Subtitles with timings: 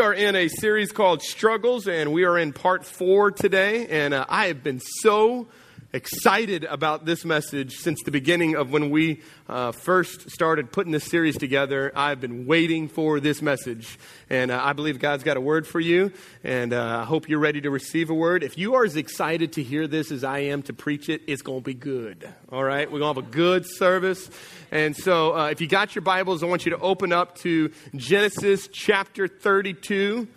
[0.00, 3.86] Are in a series called Struggles, and we are in part four today.
[3.88, 5.48] And uh, I have been so
[5.92, 11.04] excited about this message since the beginning of when we uh, first started putting this
[11.04, 11.90] series together.
[11.96, 13.98] I've been waiting for this message,
[14.28, 16.12] and uh, I believe God's got a word for you,
[16.44, 18.44] and uh, I hope you're ready to receive a word.
[18.44, 21.42] If you are as excited to hear this as I am to preach it, it's
[21.42, 22.28] going to be good.
[22.52, 22.90] All right?
[22.90, 24.30] We're going to have a good service.
[24.70, 27.72] And so, uh, if you got your Bibles, I want you to open up to
[27.96, 30.28] Genesis chapter 32.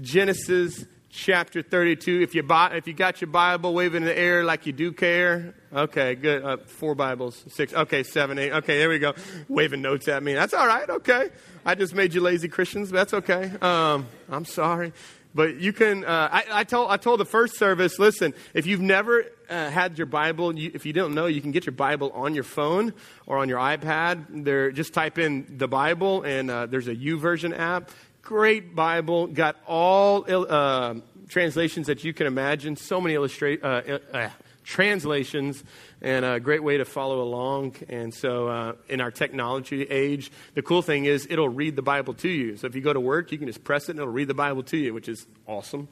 [0.00, 2.20] Genesis chapter 32.
[2.20, 4.92] If you, buy, if you got your Bible waving in the air like you do
[4.92, 6.44] care, okay, good.
[6.44, 8.52] Uh, four Bibles, six, okay, seven, eight.
[8.52, 9.14] Okay, there we go.
[9.48, 10.34] Waving notes at me.
[10.34, 11.30] That's all right, okay.
[11.64, 12.90] I just made you lazy Christians.
[12.90, 13.50] That's okay.
[13.60, 14.92] Um, I'm sorry.
[15.34, 18.80] But you can, uh, I, I, told, I told the first service, listen, if you've
[18.80, 22.10] never uh, had your Bible, you, if you don't know, you can get your Bible
[22.14, 22.94] on your phone
[23.26, 24.44] or on your iPad.
[24.44, 27.90] There, just type in the Bible, and uh, there's a YouVersion app
[28.28, 30.94] great Bible, got all uh,
[31.30, 34.28] translations that you can imagine, so many illustrate, uh, uh,
[34.64, 35.64] translations,
[36.02, 37.76] and a great way to follow along.
[37.88, 42.12] And so, uh, in our technology age, the cool thing is it'll read the Bible
[42.14, 42.58] to you.
[42.58, 44.34] So, if you go to work, you can just press it and it'll read the
[44.34, 45.88] Bible to you, which is awesome.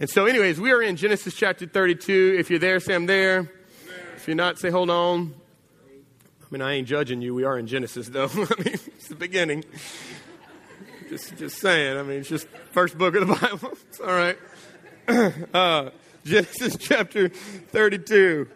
[0.00, 2.34] And so, anyways, we are in Genesis chapter 32.
[2.40, 3.52] If you're there, say I'm there.
[4.16, 5.32] If you're not, say hold on.
[6.42, 7.34] I mean, I ain't judging you.
[7.34, 8.24] We are in Genesis, though.
[8.32, 9.64] I mean, it's the beginning.
[11.08, 11.96] Just, just saying.
[11.96, 13.76] I mean, it's just first book of the Bible.
[13.88, 14.38] It's all right.
[15.54, 15.88] Uh,
[16.26, 18.46] Genesis chapter 32.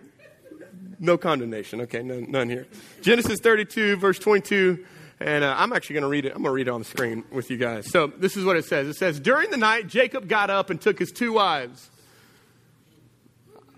[1.01, 1.81] No condemnation.
[1.81, 2.67] Okay, none, none here.
[3.01, 4.85] Genesis 32, verse 22.
[5.19, 6.33] And uh, I'm actually going to read it.
[6.33, 7.91] I'm going to read it on the screen with you guys.
[7.91, 8.87] So this is what it says.
[8.87, 11.91] It says, During the night, Jacob got up and took his two wives.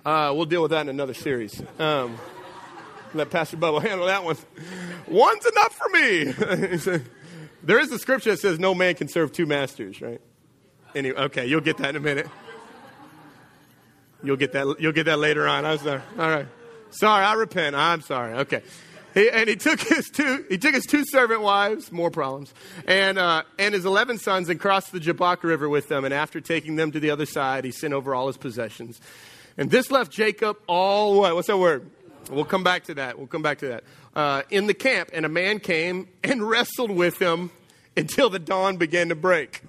[0.05, 1.63] Uh, we'll deal with that in another series.
[1.79, 2.19] Um,
[3.15, 4.37] let Pastor Bubba handle that one.
[5.07, 7.05] One's enough for me.
[7.65, 10.21] There is a scripture that says no man can serve two masters, right?
[10.95, 12.29] Anyway, okay, you'll get that in a minute.
[14.23, 14.77] You'll get that.
[14.79, 15.65] You'll get that later on.
[15.65, 16.03] I'm sorry.
[16.19, 16.47] All right.
[16.91, 17.75] Sorry, I repent.
[17.75, 18.35] I'm sorry.
[18.35, 18.63] Okay.
[19.13, 20.45] He, and he took his two.
[20.49, 21.91] He took his two servant wives.
[21.91, 22.53] More problems.
[22.87, 26.05] And uh, and his eleven sons and crossed the Jabbok River with them.
[26.05, 29.01] And after taking them to the other side, he sent over all his possessions.
[29.57, 31.35] And this left Jacob all what?
[31.35, 31.91] What's that word?
[32.31, 33.19] We'll come back to that.
[33.19, 33.85] We'll come back to that.
[34.15, 37.51] Uh, in the camp, and a man came and wrestled with him
[37.97, 39.63] until the dawn began to break.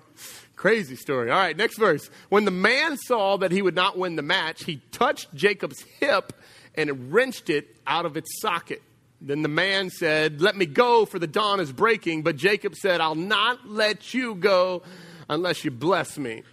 [0.56, 1.30] Crazy story.
[1.30, 2.10] All right, next verse.
[2.30, 6.34] When the man saw that he would not win the match, he touched Jacob's hip
[6.76, 8.82] and wrenched it out of its socket.
[9.22, 12.24] Then the man said, Let me go, for the dawn is breaking.
[12.24, 14.84] But Jacob said, I'll not let you go
[15.30, 16.44] unless you bless me.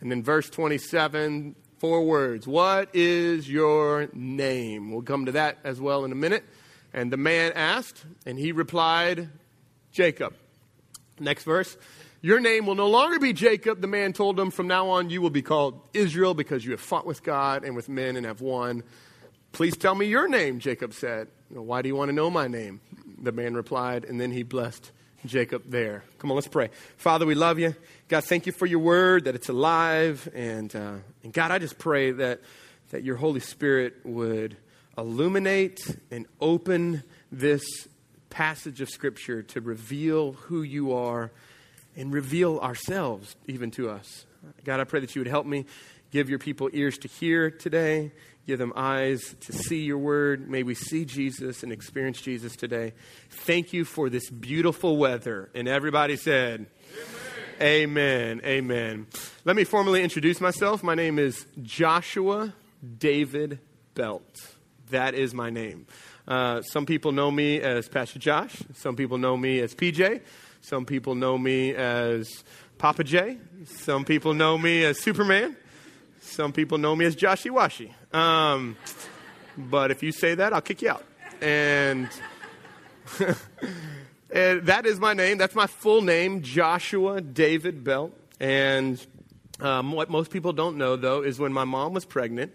[0.00, 2.46] And then verse 27, four words.
[2.46, 4.90] What is your name?
[4.90, 6.44] We'll come to that as well in a minute.
[6.92, 9.28] And the man asked, and he replied,
[9.92, 10.34] Jacob.
[11.18, 11.76] Next verse.
[12.22, 14.50] Your name will no longer be Jacob, the man told him.
[14.50, 17.76] From now on, you will be called Israel because you have fought with God and
[17.76, 18.82] with men and have won.
[19.52, 21.28] Please tell me your name, Jacob said.
[21.50, 22.80] Why do you want to know my name?
[23.22, 24.90] The man replied, and then he blessed
[25.24, 26.04] Jacob there.
[26.18, 26.70] Come on, let's pray.
[26.96, 27.74] Father, we love you.
[28.08, 30.28] God, thank you for your word, that it's alive.
[30.34, 30.94] And, uh,
[31.24, 32.40] and God, I just pray that,
[32.90, 34.56] that your Holy Spirit would
[34.96, 37.64] illuminate and open this
[38.30, 41.32] passage of Scripture to reveal who you are
[41.96, 44.26] and reveal ourselves even to us.
[44.64, 45.66] God, I pray that you would help me
[46.10, 48.12] give your people ears to hear today,
[48.46, 50.48] give them eyes to see your word.
[50.48, 52.92] May we see Jesus and experience Jesus today.
[53.28, 55.50] Thank you for this beautiful weather.
[55.54, 56.66] And everybody said,
[57.60, 58.40] Amen.
[58.40, 58.40] Amen.
[58.44, 59.06] Amen.
[59.44, 60.82] Let me formally introduce myself.
[60.82, 62.54] My name is Joshua
[62.98, 63.58] David
[63.94, 64.54] Belt.
[64.90, 65.86] That is my name.
[66.28, 68.62] Uh, some people know me as Pastor Josh.
[68.74, 70.20] Some people know me as PJ.
[70.60, 72.44] Some people know me as
[72.78, 73.38] Papa J.
[73.64, 75.56] Some people know me as Superman.
[76.20, 77.94] Some people know me as Joshy Washy.
[78.12, 78.76] Um,
[79.56, 81.04] but if you say that, I'll kick you out.
[81.40, 82.08] And,
[84.30, 85.38] and, that is my name.
[85.38, 88.12] That's my full name, Joshua David Belt.
[88.40, 89.04] And
[89.60, 92.52] um, what most people don't know, though, is when my mom was pregnant,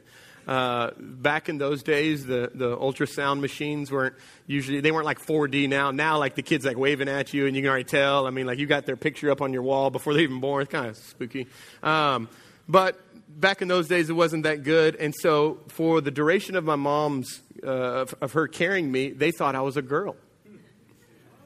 [0.48, 4.16] uh, back in those days, the, the ultrasound machines weren't
[4.48, 5.92] usually, they weren't like 4D now.
[5.92, 8.26] Now, like the kids like waving at you and you can already tell.
[8.26, 10.64] I mean, like you got their picture up on your wall before they're even born.
[10.64, 11.48] It's kind of spooky.
[11.84, 12.28] Um,
[12.68, 13.00] but
[13.40, 14.96] back in those days, it wasn't that good.
[14.96, 19.32] And so for the duration of my mom's, uh, of, of her carrying me, they
[19.32, 20.16] thought I was a girl.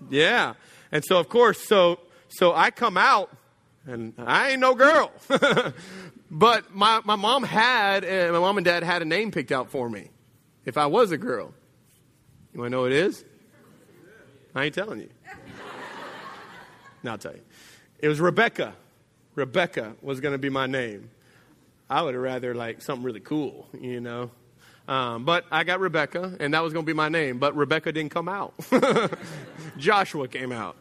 [0.10, 0.54] Yeah.
[0.92, 2.00] And so, of course, so,
[2.30, 3.36] so I come out
[3.86, 5.12] and I ain't no girl.
[6.32, 9.72] but my, my mom had, uh, my mom and dad had a name picked out
[9.72, 10.10] for me
[10.66, 11.54] if I was a girl.
[12.54, 13.24] You want to know what it is?
[14.54, 15.10] I ain't telling you.
[17.04, 17.42] no, I'll tell you.
[18.00, 18.74] It was Rebecca.
[19.36, 21.10] Rebecca was going to be my name.
[21.90, 24.32] I would have rather like something really cool, you know.
[24.88, 27.40] Um, but I got Rebecca, and that was going to be my name.
[27.40, 28.54] But Rebecca didn't come out.
[29.78, 30.78] Joshua came out.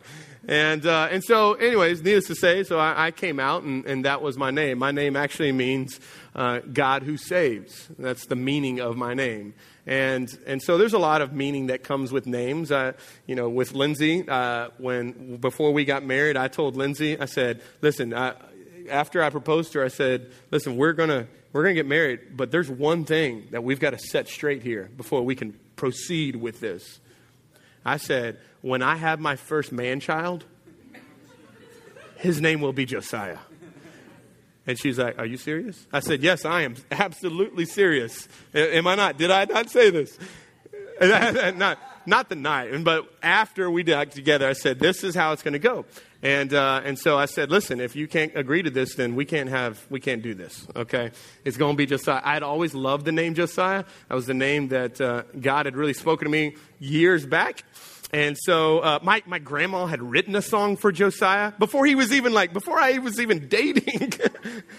[0.46, 4.04] And, uh, and so, anyways, needless to say, so I, I came out, and, and,
[4.04, 4.78] that was my name.
[4.78, 6.00] My name actually means
[6.34, 7.88] uh, God who saves.
[7.98, 9.54] That's the meaning of my name.
[9.86, 12.70] And, and so there's a lot of meaning that comes with names.
[12.70, 17.62] You know, with Lindsay, uh, when, before we got married, I told Lindsay, I said,
[17.80, 18.12] listen,
[18.90, 21.86] after I proposed to her, I said, listen, we're going to we're going to get
[21.86, 25.56] married, but there's one thing that we've got to set straight here before we can
[25.76, 26.98] proceed with this.
[27.84, 30.44] I said, when I have my first man child,
[32.16, 33.38] his name will be Josiah.
[34.66, 35.86] And she's like, Are you serious?
[35.92, 38.28] I said, Yes, I am absolutely serious.
[38.54, 39.18] Am I not?
[39.18, 40.18] Did I not say this?
[41.00, 45.42] not, not the night, but after we got together, I said, This is how it's
[45.42, 45.84] going to go.
[46.24, 49.26] And, uh, and so I said, listen, if you can't agree to this, then we
[49.26, 51.10] can't have, we can't do this, okay?
[51.44, 52.22] It's going to be Josiah.
[52.24, 53.84] I'd always loved the name Josiah.
[54.08, 57.64] That was the name that uh, God had really spoken to me years back.
[58.14, 62.12] And so uh, my, my grandma had written a song for Josiah before he was
[62.12, 64.12] even like, before I was even dating.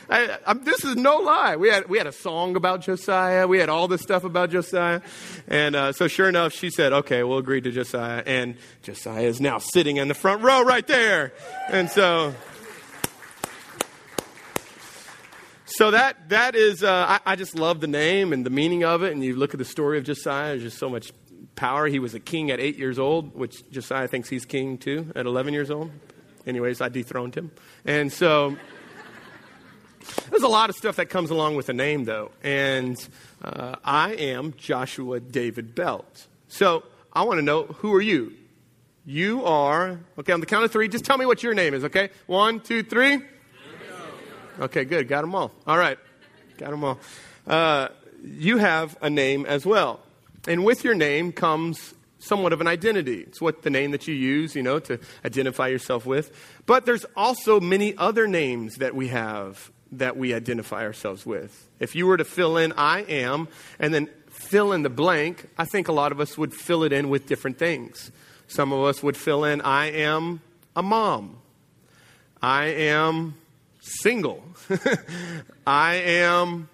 [0.10, 1.58] I, this is no lie.
[1.58, 3.46] We had, we had a song about Josiah.
[3.46, 5.02] We had all this stuff about Josiah.
[5.50, 8.24] And uh, so sure enough, she said, okay, we'll agree to Josiah.
[8.26, 11.34] And Josiah is now sitting in the front row right there.
[11.68, 12.34] And so...
[15.68, 19.04] So that that is, uh, I, I, just love the name and the meaning of
[19.04, 19.12] it.
[19.12, 21.12] And you look at the story of Josiah; there's just so much
[21.56, 21.88] power.
[21.88, 25.26] He was a king at eight years old, which Josiah thinks he's king too at
[25.26, 25.92] 11 years old.
[26.46, 27.52] Anyways, I dethroned him.
[27.86, 28.56] And so
[30.30, 32.32] there's a lot of stuff that comes along with a name, though.
[32.44, 32.98] And
[33.44, 36.28] uh, I am Joshua David Belt.
[36.48, 38.34] So I want to know who are you?
[39.06, 41.84] You are, okay, on the count of three, just tell me what your name is,
[41.84, 42.10] okay?
[42.26, 43.22] One, two, three.
[44.60, 45.08] Okay, good.
[45.08, 45.52] Got them all.
[45.68, 46.00] All right.
[46.58, 47.00] Got them all.
[47.46, 47.90] Uh,
[48.24, 50.00] you have a name as well.
[50.48, 53.22] And with your name comes somewhat of an identity.
[53.22, 56.32] It's what the name that you use, you know, to identify yourself with.
[56.66, 61.70] But there's also many other names that we have that we identify ourselves with.
[61.80, 63.48] If you were to fill in I am
[63.80, 66.92] and then fill in the blank, I think a lot of us would fill it
[66.92, 68.12] in with different things.
[68.48, 70.42] Some of us would fill in I am
[70.76, 71.38] a mom.
[72.42, 73.36] I am
[73.80, 74.44] single.
[75.68, 76.70] I am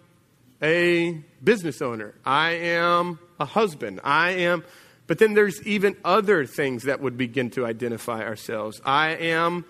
[0.62, 2.14] a business owner.
[2.26, 4.00] I am a husband.
[4.04, 4.64] I am,
[5.08, 8.80] but then there's even other things that would begin to identify ourselves.
[8.86, 9.66] I am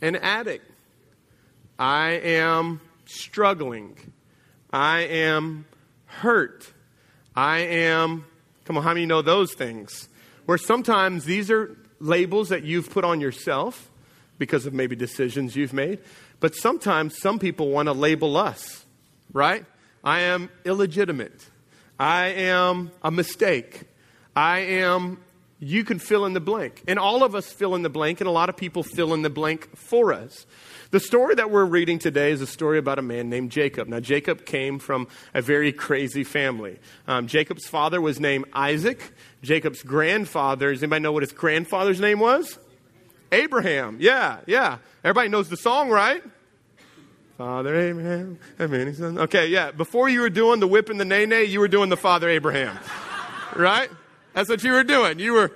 [0.00, 0.70] an addict.
[1.78, 3.96] I am struggling.
[4.70, 5.64] I am
[6.06, 6.70] hurt.
[7.34, 8.26] I am,
[8.64, 10.08] come on, how many know those things?
[10.44, 13.90] Where sometimes these are labels that you've put on yourself
[14.38, 16.00] because of maybe decisions you've made.
[16.38, 18.84] But sometimes some people want to label us,
[19.32, 19.64] right?
[20.02, 21.46] I am illegitimate.
[21.98, 23.82] I am a mistake.
[24.34, 25.18] I am,
[25.60, 26.82] you can fill in the blank.
[26.88, 29.22] And all of us fill in the blank, and a lot of people fill in
[29.22, 30.46] the blank for us.
[30.90, 33.88] The story that we're reading today is a story about a man named Jacob.
[33.88, 36.78] Now, Jacob came from a very crazy family.
[37.06, 39.12] Um, Jacob's father was named Isaac.
[39.42, 42.58] Jacob's grandfather, does anybody know what his grandfather's name was?
[43.32, 43.98] Abraham.
[44.00, 44.78] Yeah, yeah.
[45.02, 46.22] Everybody knows the song, right?
[47.36, 49.18] Father Abraham many sons.
[49.18, 49.72] Okay, yeah.
[49.72, 52.28] Before you were doing the whip and the nay nay, you were doing the Father
[52.28, 52.78] Abraham.
[53.56, 53.90] right?
[54.34, 55.18] That's what you were doing.
[55.18, 55.52] You were.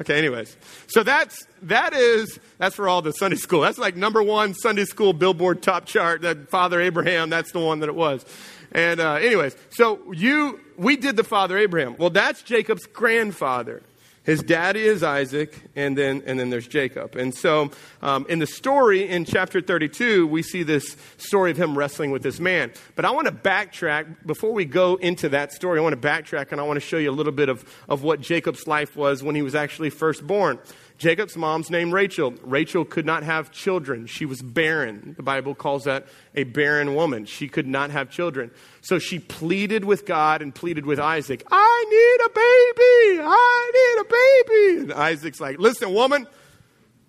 [0.00, 0.56] Okay, anyways.
[0.88, 3.60] So that's that is that's for all the Sunday school.
[3.60, 6.22] That's like number one Sunday school billboard top chart.
[6.22, 8.24] That Father Abraham, that's the one that it was.
[8.72, 11.96] And uh, anyways, so you we did the Father Abraham.
[11.98, 13.82] Well, that's Jacob's grandfather.
[14.22, 17.16] His daddy is Isaac, and then, and then there's Jacob.
[17.16, 17.70] And so,
[18.02, 22.22] um, in the story in chapter 32, we see this story of him wrestling with
[22.22, 22.70] this man.
[22.96, 26.52] But I want to backtrack, before we go into that story, I want to backtrack
[26.52, 29.22] and I want to show you a little bit of, of what Jacob's life was
[29.22, 30.58] when he was actually first born.
[31.00, 32.34] Jacob's mom's name Rachel.
[32.42, 34.06] Rachel could not have children.
[34.06, 35.14] She was barren.
[35.16, 37.24] The Bible calls that a barren woman.
[37.24, 38.50] She could not have children.
[38.82, 43.22] So she pleaded with God and pleaded with Isaac, I need a baby.
[43.26, 44.92] I need a baby.
[44.92, 46.26] And Isaac's like, listen, woman,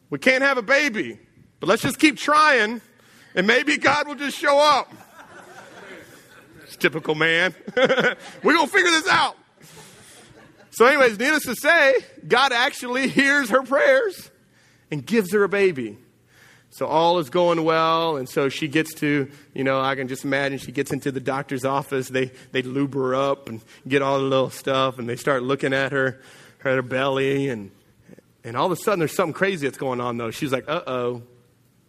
[0.09, 1.19] we can't have a baby,
[1.59, 2.79] but let's just keep trying
[3.35, 4.89] and maybe God will just show up.
[6.63, 7.53] It's typical man.
[7.75, 9.35] We're going to figure this out.
[10.81, 11.93] So, anyways, needless to say,
[12.27, 14.31] God actually hears her prayers
[14.89, 15.99] and gives her a baby.
[16.71, 20.25] So all is going well, and so she gets to, you know, I can just
[20.25, 22.09] imagine she gets into the doctor's office.
[22.09, 25.71] They they lube her up and get all the little stuff, and they start looking
[25.71, 26.19] at her,
[26.57, 27.69] her belly, and
[28.43, 30.31] And all of a sudden, there's something crazy that's going on, though.
[30.31, 31.21] She's like, uh oh.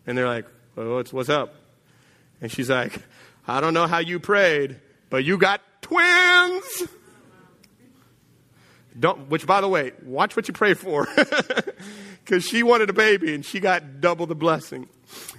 [0.07, 0.45] And they're like,
[0.77, 1.55] well, what's, what's up?
[2.43, 2.99] And she's like,
[3.49, 6.83] I don't know how you prayed, but you got twins.
[8.99, 11.09] Don't, which, by the way, watch what you pray for.
[12.25, 14.89] Because she wanted a baby and she got double the blessing.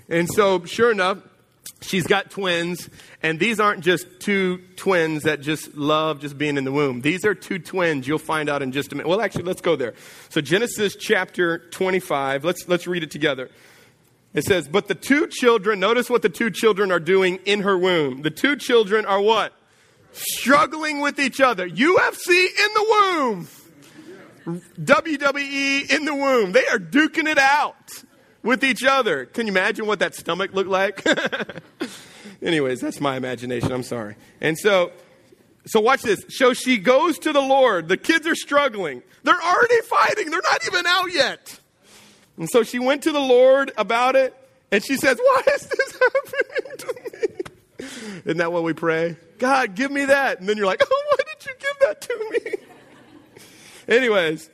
[0.09, 1.19] And so, sure enough,
[1.81, 2.89] she's got twins.
[3.21, 7.01] And these aren't just two twins that just love just being in the womb.
[7.01, 9.07] These are two twins you'll find out in just a minute.
[9.07, 9.93] Well, actually, let's go there.
[10.29, 13.49] So, Genesis chapter 25, let's, let's read it together.
[14.33, 17.77] It says, But the two children, notice what the two children are doing in her
[17.77, 18.23] womb.
[18.23, 19.53] The two children are what?
[20.13, 21.67] Struggling with each other.
[21.67, 23.47] UFC in the womb.
[24.45, 26.51] WWE in the womb.
[26.51, 28.03] They are duking it out
[28.43, 29.25] with each other.
[29.25, 31.05] Can you imagine what that stomach looked like?
[32.41, 33.71] Anyways, that's my imagination.
[33.71, 34.15] I'm sorry.
[34.41, 34.91] And so,
[35.65, 36.23] so watch this.
[36.29, 37.87] So she goes to the Lord.
[37.87, 39.01] The kids are struggling.
[39.23, 40.29] They're already fighting.
[40.29, 41.59] They're not even out yet.
[42.37, 44.35] And so she went to the Lord about it,
[44.71, 46.52] and she says, Why is this happening?
[48.25, 49.17] Isn't that what we pray?
[49.37, 50.39] God, give me that.
[50.39, 52.55] And then you're like, Oh, why did you give that to me?
[53.95, 54.49] Anyways,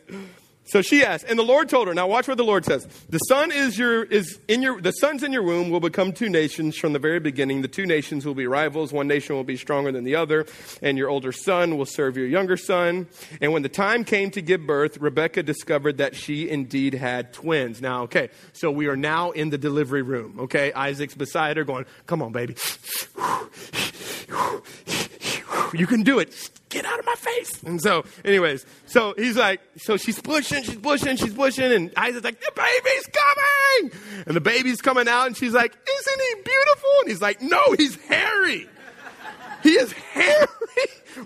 [0.70, 2.88] so she asked, and the Lord told her, now watch what the Lord says.
[3.10, 6.30] The son is your, is in your, the sons in your womb will become two
[6.30, 7.64] nations from the very beginning.
[7.64, 8.94] The two nations will be rivals.
[8.94, 10.46] One nation will be stronger than the other,
[10.82, 13.08] and your older son will serve your younger son.
[13.42, 17.82] And when the time came to give birth, Rebecca discovered that she indeed had twins.
[17.82, 20.72] Now, okay, so we are now in the delivery room, okay?
[20.74, 22.56] Isaac's beside her going, come on, baby.
[25.74, 27.62] You can do it get out of my face.
[27.64, 32.24] And so, anyways, so he's like, so she's pushing, she's pushing, she's pushing, and Isaac's
[32.24, 34.24] like, the baby's coming!
[34.28, 36.90] And the baby's coming out, and she's like, isn't he beautiful?
[37.02, 38.70] And he's like, no, he's hairy.
[39.64, 40.48] He is hairy.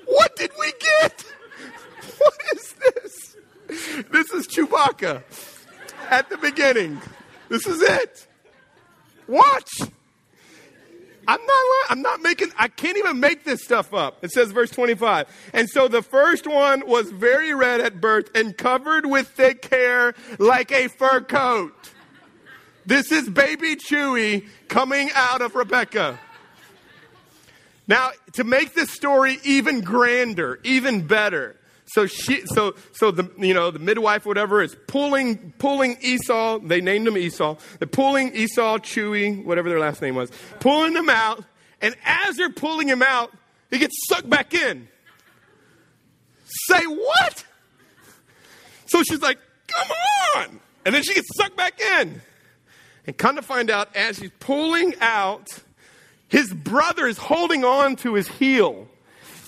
[0.06, 1.26] What did we get?
[2.18, 3.36] What is this?
[4.12, 5.24] This is Chewbacca
[6.10, 7.02] at the beginning.
[7.50, 8.28] This is it.
[9.28, 9.72] Watch.
[11.28, 14.24] I'm not, I'm not making, I can't even make this stuff up.
[14.24, 15.28] It says verse 25.
[15.54, 20.14] And so the first one was very red at birth and covered with thick hair
[20.40, 21.74] like a fur coat.
[22.86, 26.20] This is baby Chewy coming out of Rebecca.
[27.88, 33.54] Now, to make this story even grander, even better, so she, so, so the, you
[33.54, 36.60] know, the midwife, whatever, is pulling, pulling Esau.
[36.60, 37.58] They named him Esau.
[37.80, 41.44] They're pulling Esau, Chewy, whatever their last name was, pulling him out.
[41.82, 43.32] And as they're pulling him out,
[43.70, 44.88] he gets sucked back in.
[46.68, 47.46] Say what?
[48.86, 49.98] So she's like, come
[50.36, 50.60] on.
[50.86, 52.22] And then she gets sucked back in.
[53.06, 55.48] And come to find out, as he's pulling out,
[56.30, 58.88] his brother is holding on to his heel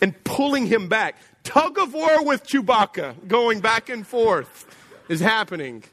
[0.01, 4.65] and pulling him back tug of war with Chewbacca going back and forth
[5.07, 5.83] is happening.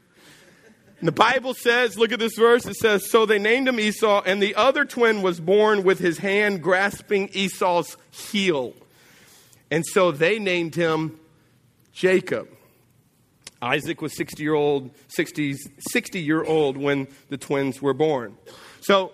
[0.99, 4.23] And the Bible says, look at this verse, it says, So they named him Esau,
[4.25, 8.73] and the other twin was born with his hand grasping Esau's heel.
[9.69, 11.19] And so they named him
[11.93, 12.49] Jacob.
[13.61, 18.37] Isaac was 60 year old, 60, 60 year old when the twins were born.
[18.81, 19.13] So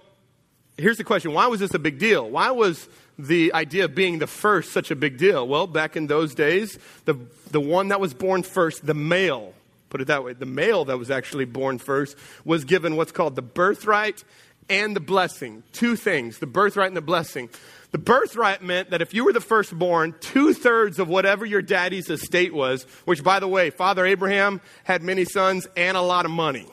[0.78, 2.30] here's the question why was this a big deal?
[2.30, 2.88] Why was
[3.20, 5.48] the idea of being the first such a big deal?
[5.48, 7.16] Well, back in those days, the,
[7.52, 9.54] the one that was born first, the male,
[9.90, 13.36] put it that way, the male that was actually born first was given what's called
[13.36, 14.24] the birthright
[14.70, 15.64] and the blessing.
[15.74, 17.50] Two things the birthright and the blessing.
[17.92, 22.10] The birthright meant that if you were the firstborn, two thirds of whatever your daddy's
[22.10, 26.32] estate was, which, by the way, Father Abraham had many sons and a lot of
[26.32, 26.68] money.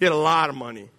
[0.00, 0.90] He had a lot of money.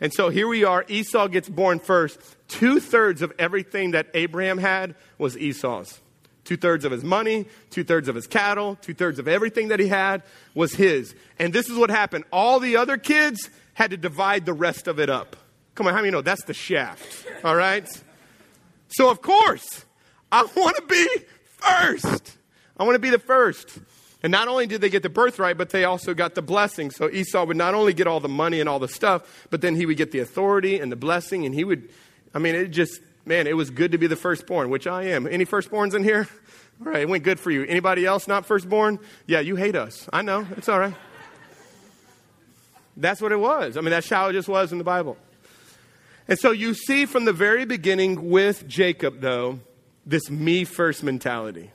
[0.00, 0.84] And so here we are.
[0.88, 2.18] Esau gets born first.
[2.48, 6.00] Two thirds of everything that Abraham had was Esau's.
[6.44, 9.80] Two thirds of his money, two thirds of his cattle, two thirds of everything that
[9.80, 10.22] he had
[10.54, 11.14] was his.
[11.38, 12.24] And this is what happened.
[12.30, 15.36] All the other kids had to divide the rest of it up.
[15.74, 17.26] Come on, how many know that's the shaft?
[17.42, 17.88] All right?
[18.88, 19.84] So, of course,
[20.30, 21.08] I want to be
[21.46, 22.36] first.
[22.76, 23.78] I want to be the first.
[24.24, 26.90] And not only did they get the birthright, but they also got the blessing.
[26.90, 29.76] So Esau would not only get all the money and all the stuff, but then
[29.76, 31.44] he would get the authority and the blessing.
[31.44, 31.90] And he would,
[32.32, 35.26] I mean, it just, man, it was good to be the firstborn, which I am.
[35.26, 36.26] Any firstborns in here?
[36.80, 37.64] All right, it went good for you.
[37.64, 38.98] Anybody else not firstborn?
[39.26, 40.08] Yeah, you hate us.
[40.10, 40.46] I know.
[40.56, 40.94] It's all right.
[42.96, 43.76] That's what it was.
[43.76, 45.16] I mean, that's how it just was in the Bible.
[46.26, 49.60] And so you see from the very beginning with Jacob, though,
[50.04, 51.70] this me first mentality.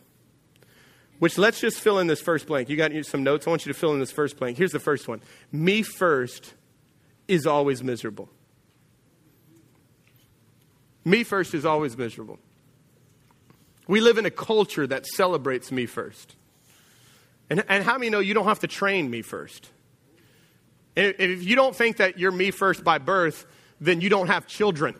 [1.20, 2.70] Which let's just fill in this first blank.
[2.70, 3.46] You got some notes?
[3.46, 4.58] I want you to fill in this first blank.
[4.58, 5.22] Here's the first one
[5.52, 6.54] Me first
[7.28, 8.30] is always miserable.
[11.06, 12.40] Me first is always miserable.
[13.88, 16.36] We live in a culture that celebrates me first.
[17.50, 19.70] And, and how many know you don't have to train me first?
[20.96, 23.46] If you don't think that you're me first by birth,
[23.82, 24.96] then you don't have children.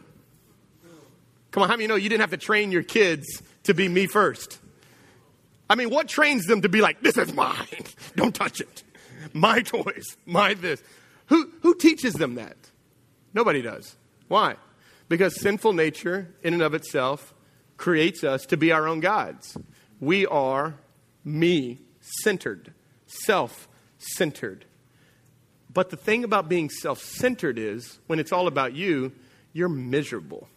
[1.52, 4.08] Come on, how many know you didn't have to train your kids to be me
[4.08, 4.60] first?
[5.70, 7.86] I mean, what trains them to be like, this is mine,
[8.16, 8.84] don't touch it,
[9.34, 10.82] my toys, my this?
[11.28, 12.58] Who, who teaches them that?
[13.34, 13.96] Nobody does.
[14.28, 14.56] Why?
[15.08, 17.34] Because sinful nature, in and of itself,
[17.78, 19.58] creates us to be our own gods.
[20.00, 20.76] We are
[21.24, 21.80] me
[22.24, 22.74] centered,
[23.06, 24.66] self centered.
[25.72, 29.12] But the thing about being self centered is when it's all about you,
[29.54, 30.48] you're miserable.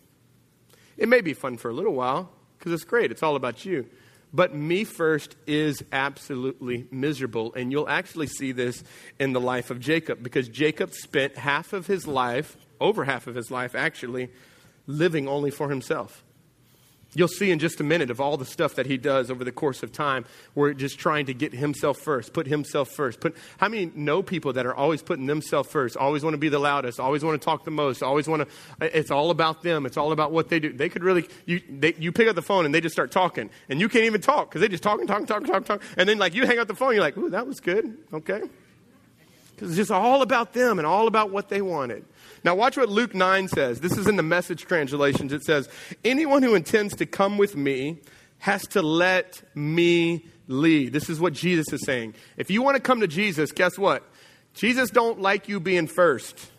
[0.96, 3.86] It may be fun for a little while because it's great, it's all about you.
[4.32, 7.52] But me first is absolutely miserable.
[7.54, 8.82] And you'll actually see this
[9.18, 13.34] in the life of Jacob because Jacob spent half of his life, over half of
[13.34, 14.30] his life actually,
[14.86, 16.24] living only for himself.
[17.14, 19.52] You'll see in just a minute of all the stuff that he does over the
[19.52, 23.20] course of time where just trying to get himself first, put himself first.
[23.20, 26.48] Put, how many know people that are always putting themselves first, always want to be
[26.48, 28.48] the loudest, always want to talk the most, always want to,
[28.80, 30.72] uh, it's all about them, it's all about what they do.
[30.72, 33.50] They could really, you, they, you pick up the phone and they just start talking,
[33.68, 35.88] and you can't even talk because they just talking, talking, talking, talking, talking.
[35.98, 38.42] And then like you hang up the phone, you're like, ooh, that was good, okay.
[39.62, 42.04] It's just all about them and all about what they wanted.
[42.44, 43.80] Now, watch what Luke 9 says.
[43.80, 45.32] This is in the message translations.
[45.32, 45.68] It says,
[46.04, 48.00] Anyone who intends to come with me
[48.38, 50.92] has to let me lead.
[50.92, 52.14] This is what Jesus is saying.
[52.36, 54.02] If you want to come to Jesus, guess what?
[54.54, 56.50] Jesus don't like you being first.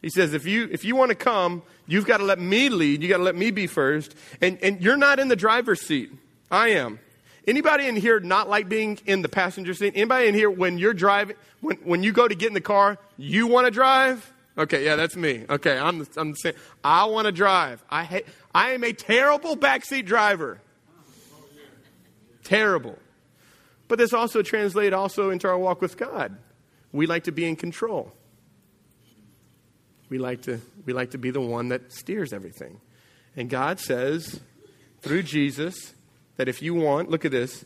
[0.00, 3.02] He says, if you, if you want to come, you've got to let me lead.
[3.02, 4.14] You've got to let me be first.
[4.40, 6.12] And, and you're not in the driver's seat.
[6.50, 7.00] I am.
[7.46, 9.94] Anybody in here not like being in the passenger seat?
[9.96, 12.98] Anybody in here when you're driving, when, when you go to get in the car,
[13.16, 14.32] you want to drive?
[14.56, 15.44] Okay, yeah, that's me.
[15.48, 16.54] Okay, I'm the, I'm the same.
[16.84, 17.82] I want to drive.
[17.90, 20.60] I hate, I am a terrible backseat driver.
[22.44, 22.98] Terrible.
[23.88, 26.36] But this also translates also into our walk with God.
[26.92, 28.12] We like to be in control.
[30.08, 32.80] We like to we like to be the one that steers everything.
[33.34, 34.40] And God says
[35.00, 35.94] through Jesus
[36.36, 37.64] that if you want, look at this,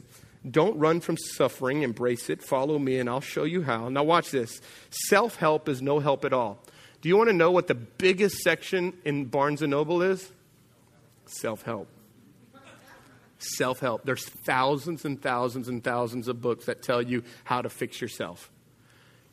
[0.48, 3.88] don't run from suffering, embrace it, follow me, and I'll show you how.
[3.88, 4.60] Now, watch this.
[4.90, 6.58] Self help is no help at all.
[7.00, 10.30] Do you want to know what the biggest section in Barnes and Noble is?
[11.26, 11.88] Self help.
[13.38, 14.04] Self help.
[14.04, 18.50] There's thousands and thousands and thousands of books that tell you how to fix yourself.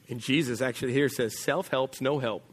[0.09, 2.43] And Jesus actually here says self help's no help.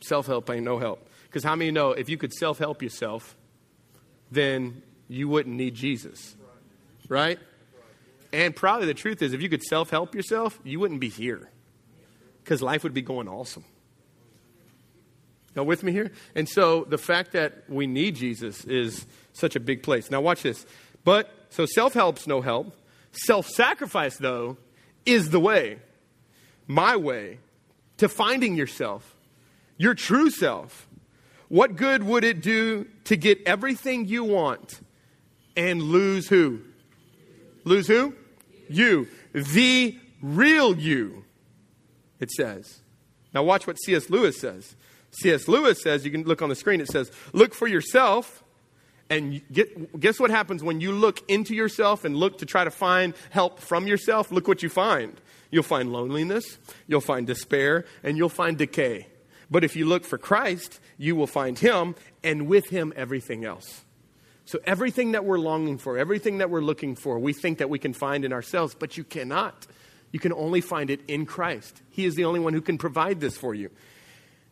[0.00, 1.08] Self help ain't no help.
[1.24, 3.36] Because how many know if you could self help yourself,
[4.30, 6.36] then you wouldn't need Jesus?
[7.08, 7.38] Right?
[8.32, 11.48] And probably the truth is, if you could self help yourself, you wouldn't be here.
[12.44, 13.64] Because life would be going awesome.
[15.56, 16.12] Now, with me here?
[16.34, 20.10] And so the fact that we need Jesus is such a big place.
[20.10, 20.64] Now, watch this.
[21.04, 22.74] But, so self help's no help.
[23.12, 24.58] Self sacrifice, though,
[25.06, 25.78] is the way,
[26.66, 27.38] my way,
[27.96, 29.16] to finding yourself,
[29.76, 30.86] your true self.
[31.48, 34.80] What good would it do to get everything you want
[35.58, 36.60] and lose who?
[37.64, 38.14] Lose who?
[38.70, 39.08] You.
[39.34, 41.24] The real you,
[42.20, 42.80] it says.
[43.34, 44.08] Now, watch what C.S.
[44.08, 44.76] Lewis says.
[45.10, 45.48] C.S.
[45.48, 48.44] Lewis says, you can look on the screen, it says, look for yourself.
[49.10, 52.70] And get, guess what happens when you look into yourself and look to try to
[52.70, 54.30] find help from yourself?
[54.30, 55.18] Look what you find.
[55.50, 59.06] You'll find loneliness, you'll find despair, and you'll find decay.
[59.50, 63.86] But if you look for Christ, you will find Him, and with Him, everything else.
[64.48, 67.78] So, everything that we're longing for, everything that we're looking for, we think that we
[67.78, 69.66] can find in ourselves, but you cannot.
[70.10, 71.82] You can only find it in Christ.
[71.90, 73.68] He is the only one who can provide this for you.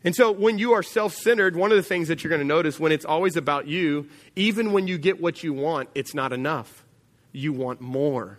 [0.04, 2.46] And so when you are self centered, one of the things that you're going to
[2.46, 4.06] notice when it's always about you,
[4.36, 6.84] even when you get what you want, it's not enough.
[7.32, 8.38] You want more.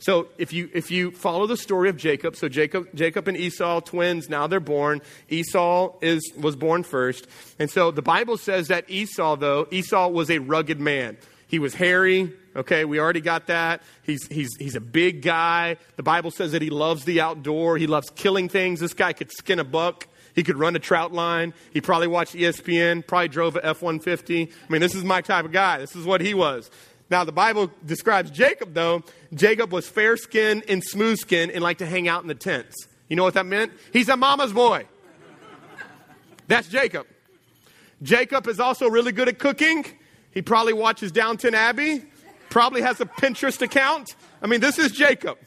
[0.00, 3.80] So if you if you follow the story of Jacob, so Jacob Jacob and Esau
[3.80, 5.02] twins, now they're born.
[5.28, 7.26] Esau is was born first.
[7.58, 11.18] And so the Bible says that Esau though, Esau was a rugged man.
[11.46, 12.84] He was hairy, okay?
[12.86, 13.82] We already got that.
[14.02, 15.76] He's he's he's a big guy.
[15.96, 17.76] The Bible says that he loves the outdoor.
[17.76, 18.80] He loves killing things.
[18.80, 20.06] This guy could skin a buck.
[20.34, 21.52] He could run a trout line.
[21.72, 24.42] He probably watched ESPN, probably drove a F 150.
[24.42, 25.78] I mean, this is my type of guy.
[25.78, 26.70] This is what he was.
[27.10, 29.02] Now, the Bible describes Jacob, though.
[29.34, 32.86] Jacob was fair skinned and smooth skinned and liked to hang out in the tents.
[33.08, 33.72] You know what that meant?
[33.92, 34.86] He's a mama's boy.
[36.46, 37.06] That's Jacob.
[38.02, 39.84] Jacob is also really good at cooking.
[40.30, 42.04] He probably watches Downton Abbey,
[42.48, 44.14] probably has a Pinterest account.
[44.40, 45.38] I mean, this is Jacob.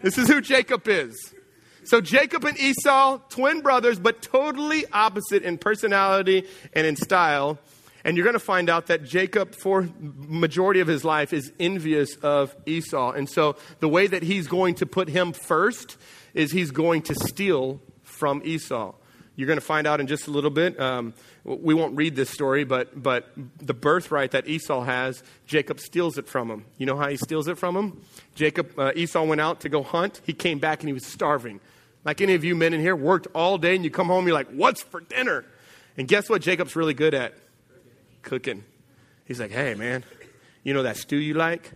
[0.00, 1.34] This is who Jacob is.
[1.84, 7.58] So Jacob and Esau, twin brothers, but totally opposite in personality and in style.
[8.04, 12.16] And you're going to find out that Jacob, for majority of his life, is envious
[12.16, 13.12] of Esau.
[13.12, 15.96] And so the way that he's going to put him first
[16.34, 18.94] is he's going to steal from Esau.
[19.36, 20.78] You're going to find out in just a little bit.
[20.78, 21.14] Um,
[21.44, 26.28] we won't read this story, but, but the birthright that Esau has, Jacob steals it
[26.28, 26.66] from him.
[26.78, 28.02] You know how he steals it from him?
[28.34, 30.20] Jacob, uh, Esau went out to go hunt.
[30.24, 31.60] He came back and he was starving.
[32.04, 34.34] Like any of you men in here, worked all day and you come home, you're
[34.36, 35.44] like, what's for dinner?
[35.96, 37.34] And guess what Jacob's really good at?
[38.24, 38.64] Cooking.
[39.24, 40.04] He's like, hey, man,
[40.62, 41.70] you know that stew you like?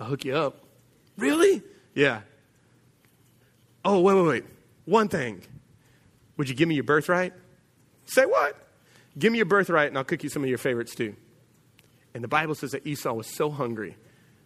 [0.00, 0.64] I'll hook you up.
[1.16, 1.62] Really?
[1.94, 2.20] Yeah.
[3.84, 4.44] Oh, wait, wait, wait.
[4.86, 5.42] One thing.
[6.36, 7.32] Would you give me your birthright?
[8.06, 8.56] Say what?
[9.18, 11.14] Give me your birthright and I'll cook you some of your favorite stew.
[12.14, 13.96] And the Bible says that Esau was so hungry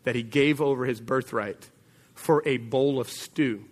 [0.05, 1.71] that he gave over his birthright
[2.15, 3.65] for a bowl of stew.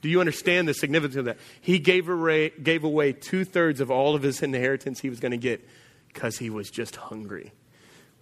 [0.00, 1.38] Do you understand the significance of that?
[1.60, 5.30] He gave away, gave away two thirds of all of his inheritance he was going
[5.30, 5.66] to get
[6.12, 7.52] because he was just hungry.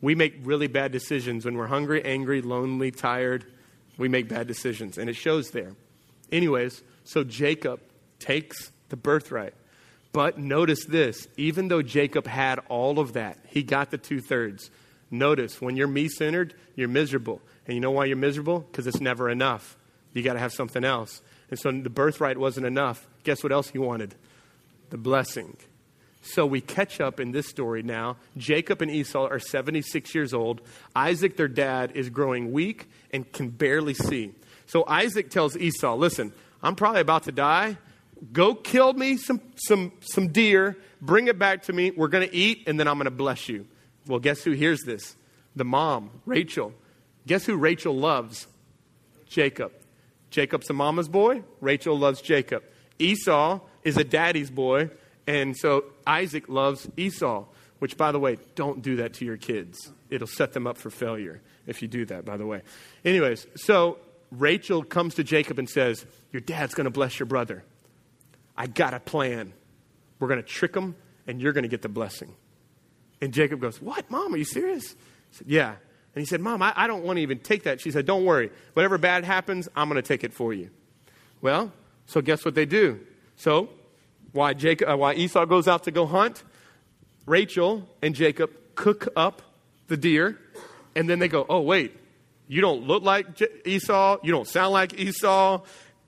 [0.01, 3.45] We make really bad decisions when we're hungry, angry, lonely, tired.
[3.99, 5.75] We make bad decisions, and it shows there.
[6.33, 7.81] Anyways, so Jacob
[8.19, 9.55] takes the birthright.
[10.13, 14.71] But notice this even though Jacob had all of that, he got the two thirds.
[15.11, 17.41] Notice when you're me centered, you're miserable.
[17.67, 18.61] And you know why you're miserable?
[18.61, 19.77] Because it's never enough.
[20.13, 21.21] You got to have something else.
[21.51, 23.07] And so the birthright wasn't enough.
[23.25, 24.15] Guess what else he wanted?
[24.91, 25.57] The blessing.
[26.23, 28.17] So we catch up in this story now.
[28.37, 30.61] Jacob and Esau are 76 years old.
[30.95, 34.33] Isaac, their dad, is growing weak and can barely see.
[34.67, 37.79] So Isaac tells Esau, Listen, I'm probably about to die.
[38.33, 41.91] Go kill me some, some, some deer, bring it back to me.
[41.91, 43.67] We're going to eat, and then I'm going to bless you.
[44.07, 45.17] Well, guess who hears this?
[45.57, 46.75] The mom, Rachel.
[47.27, 48.47] Guess who Rachel loves?
[49.27, 49.73] Jacob.
[50.31, 51.43] Jacob's a mama's boy.
[51.61, 52.63] Rachel loves Jacob.
[52.99, 54.91] Esau is a daddy's boy.
[55.27, 57.45] And so Isaac loves Esau,
[57.79, 59.93] which, by the way, don't do that to your kids.
[60.11, 62.63] It'll set them up for failure if you do that, by the way.
[63.05, 63.99] Anyways, so
[64.31, 67.65] Rachel comes to Jacob and says, Your dad's going to bless your brother.
[68.57, 69.53] I got a plan.
[70.19, 72.35] We're going to trick him, and you're going to get the blessing.
[73.21, 74.35] And Jacob goes, What, mom?
[74.35, 74.95] Are you serious?
[75.31, 75.75] Said, Yeah.
[76.15, 77.81] And he said, Mom, I, I don't want to even take that.
[77.81, 78.51] She said, Don't worry.
[78.75, 80.71] Whatever bad happens, I'm going to take it for you.
[81.41, 81.73] Well,
[82.07, 83.01] so guess what they do?
[83.37, 83.71] So
[84.33, 86.43] why, Jacob, uh, why Esau goes out to go hunt,
[87.27, 89.43] Rachel and Jacob cook up
[89.89, 90.39] the deer,
[90.95, 91.97] and then they go, oh, wait,
[92.49, 95.63] you don't look like J- Esau, you don't sound like Esau.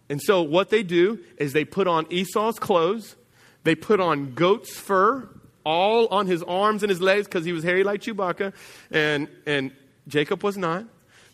[0.09, 3.17] And so what they do is they put on Esau's clothes,
[3.65, 5.29] they put on goat's fur,
[5.65, 8.53] all on his arms and his legs because he was hairy like Chewbacca,
[8.91, 9.71] and, and
[10.09, 10.85] Jacob was not.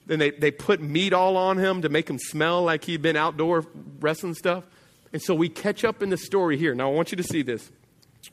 [0.07, 3.17] Then they, they put meat all on him to make him smell like he'd been
[3.17, 3.67] outdoor
[4.01, 4.65] wrestling stuff.
[5.13, 6.75] And so we catch up in the story here.
[6.75, 7.71] Now, I want you to see this.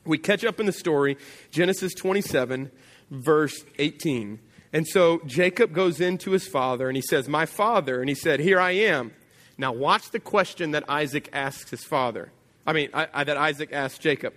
[0.04, 1.16] We catch up in the story,
[1.50, 2.70] Genesis 27,
[3.10, 4.38] verse 18.
[4.72, 8.00] And so Jacob goes into his father and he says, My father.
[8.00, 9.12] And he said, Here I am.
[9.58, 12.30] Now, watch the question that Isaac asks his father.
[12.66, 14.34] I mean, I, I, that Isaac asks Jacob.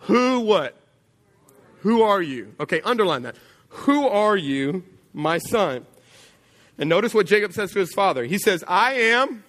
[0.00, 0.74] Who what?
[1.80, 2.54] Who are you?
[2.58, 3.36] Okay, underline that.
[3.68, 5.86] Who are you, my son?
[6.78, 8.24] And notice what Jacob says to his father.
[8.24, 9.44] He says, I am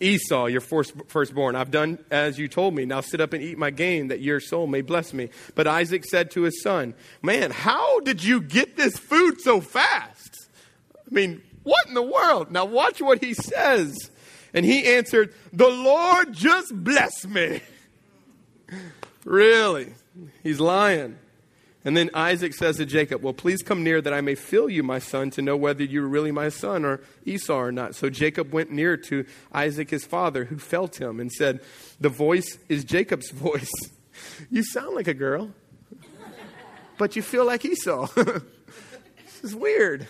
[0.00, 2.86] Esau, your firstborn, I've done as you told me.
[2.86, 5.28] Now sit up and eat my game, that your soul may bless me.
[5.54, 10.48] But Isaac said to his son, Man, how did you get this food so fast?
[10.96, 12.50] I mean, what in the world?
[12.50, 14.10] Now watch what he says.
[14.54, 17.60] And he answered, The Lord just blessed me.
[19.24, 19.92] really?
[20.42, 21.18] He's lying.
[21.84, 24.82] And then Isaac says to Jacob, Well, please come near that I may feel you,
[24.82, 27.94] my son, to know whether you are really my son or Esau or not.
[27.94, 31.60] So Jacob went near to Isaac his father, who felt him and said,
[31.98, 33.70] The voice is Jacob's voice.
[34.50, 35.50] You sound like a girl,
[36.98, 38.08] but you feel like Esau.
[38.14, 40.06] this is weird.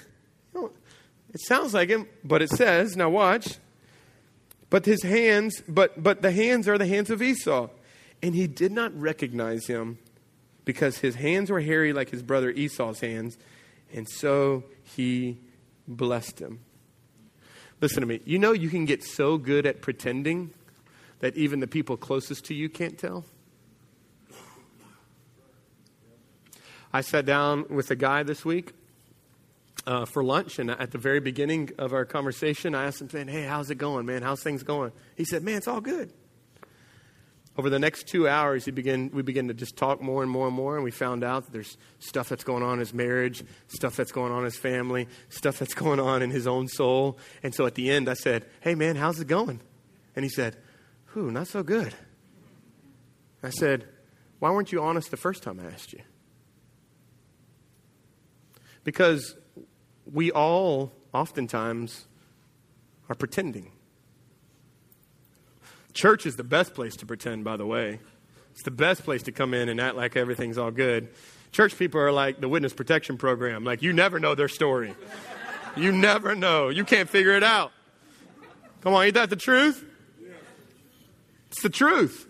[1.32, 3.58] It sounds like him, but it says, now watch.
[4.68, 7.68] But his hands, but but the hands are the hands of Esau.
[8.22, 9.98] And he did not recognize him
[10.64, 13.38] because his hands were hairy like his brother Esau's hands,
[13.92, 15.38] and so he
[15.86, 16.60] blessed him.
[17.80, 18.20] Listen to me.
[18.24, 20.52] You know, you can get so good at pretending
[21.20, 23.24] that even the people closest to you can't tell.
[26.92, 28.72] I sat down with a guy this week
[29.86, 33.28] uh, for lunch, and at the very beginning of our conversation, I asked him, saying,
[33.28, 34.22] Hey, how's it going, man?
[34.22, 34.92] How's things going?
[35.16, 36.12] He said, Man, it's all good.
[37.60, 40.46] Over the next two hours, he begin, we began to just talk more and more
[40.46, 43.44] and more, and we found out that there's stuff that's going on in his marriage,
[43.68, 47.18] stuff that's going on in his family, stuff that's going on in his own soul.
[47.42, 49.60] And so at the end, I said, Hey, man, how's it going?
[50.16, 50.56] And he said,
[51.12, 51.92] Whew, not so good.
[53.42, 53.86] I said,
[54.38, 56.00] Why weren't you honest the first time I asked you?
[58.84, 59.36] Because
[60.10, 62.06] we all oftentimes
[63.10, 63.72] are pretending.
[65.92, 68.00] Church is the best place to pretend, by the way.
[68.52, 71.08] It's the best place to come in and act like everything's all good.
[71.52, 73.64] Church people are like the witness protection program.
[73.64, 74.94] Like, you never know their story.
[75.76, 76.68] You never know.
[76.68, 77.72] You can't figure it out.
[78.82, 79.84] Come on, ain't that the truth?
[81.50, 82.28] It's the truth.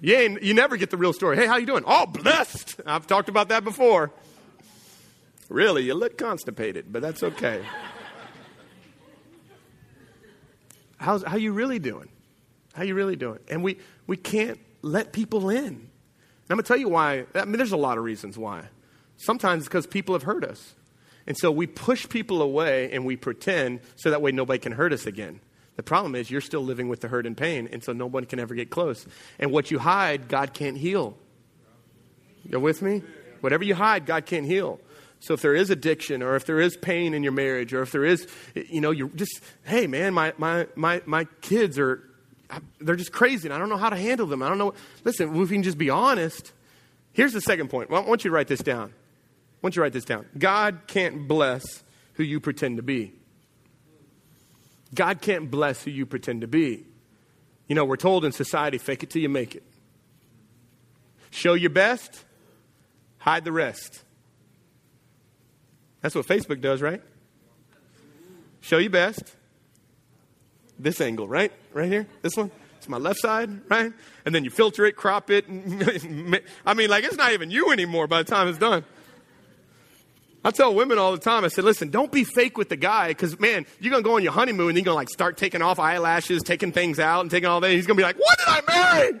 [0.00, 1.36] You, ain't, you never get the real story.
[1.36, 1.84] Hey, how you doing?
[1.84, 2.80] All blessed.
[2.86, 4.10] I've talked about that before.
[5.48, 7.62] Really, you look constipated, but that's okay.
[10.96, 12.08] How's, how you really doing?
[12.72, 13.38] How you really doing?
[13.48, 15.66] And we, we can't let people in.
[15.66, 17.26] And I'm going to tell you why.
[17.34, 18.64] I mean, there's a lot of reasons why.
[19.16, 20.74] Sometimes it's because people have hurt us.
[21.26, 24.92] And so we push people away and we pretend so that way nobody can hurt
[24.92, 25.40] us again.
[25.76, 28.26] The problem is you're still living with the hurt and pain, and so no one
[28.26, 29.06] can ever get close.
[29.38, 31.16] And what you hide, God can't heal.
[32.44, 33.02] You're with me?
[33.40, 34.80] Whatever you hide, God can't heal.
[35.20, 37.92] So if there is addiction or if there is pain in your marriage or if
[37.92, 42.02] there is, you know, you're just, hey man, my, my, my, my kids are,
[42.80, 44.42] they're just crazy and I don't know how to handle them.
[44.42, 44.74] I don't know.
[45.04, 46.52] Listen, if we can just be honest.
[47.12, 47.90] Here's the second point.
[47.92, 48.88] I want you to write this down.
[48.88, 50.26] I want you to write this down.
[50.36, 51.84] God can't bless
[52.14, 53.12] who you pretend to be.
[54.94, 56.84] God can't bless who you pretend to be.
[57.68, 59.62] You know, we're told in society fake it till you make it.
[61.30, 62.24] Show your best,
[63.18, 64.02] hide the rest.
[66.02, 67.00] That's what Facebook does, right?
[68.60, 69.34] Show your best.
[70.82, 71.52] This angle, right?
[71.72, 72.06] Right here?
[72.22, 72.50] This one?
[72.78, 73.92] It's my left side, right?
[74.24, 75.44] And then you filter it, crop it.
[76.66, 78.84] I mean, like, it's not even you anymore by the time it's done.
[80.44, 83.08] I tell women all the time, I said, listen, don't be fake with the guy
[83.08, 85.78] because, man, you're to go on your honeymoon and you're to like start taking off
[85.78, 87.70] eyelashes, taking things out, and taking all that.
[87.70, 89.20] He's to be like, what did I marry?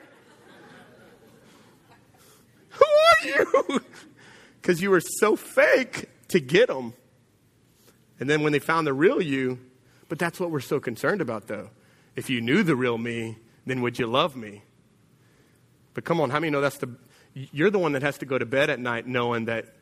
[2.70, 3.80] Who are you?
[4.60, 6.94] Because you were so fake to get him.
[8.20, 9.58] And then when they found the real you,
[10.12, 11.70] but that's what we're so concerned about, though.
[12.16, 14.62] If you knew the real me, then would you love me?
[15.94, 16.94] But come on, how many know that's the,
[17.32, 19.74] you're the one that has to go to bed at night knowing that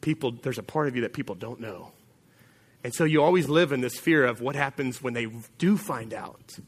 [0.00, 1.92] people, there's a part of you that people don't know.
[2.82, 6.12] And so you always live in this fear of what happens when they do find
[6.12, 6.58] out.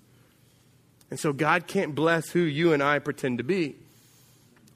[1.10, 3.78] And so God can't bless who you and I pretend to be.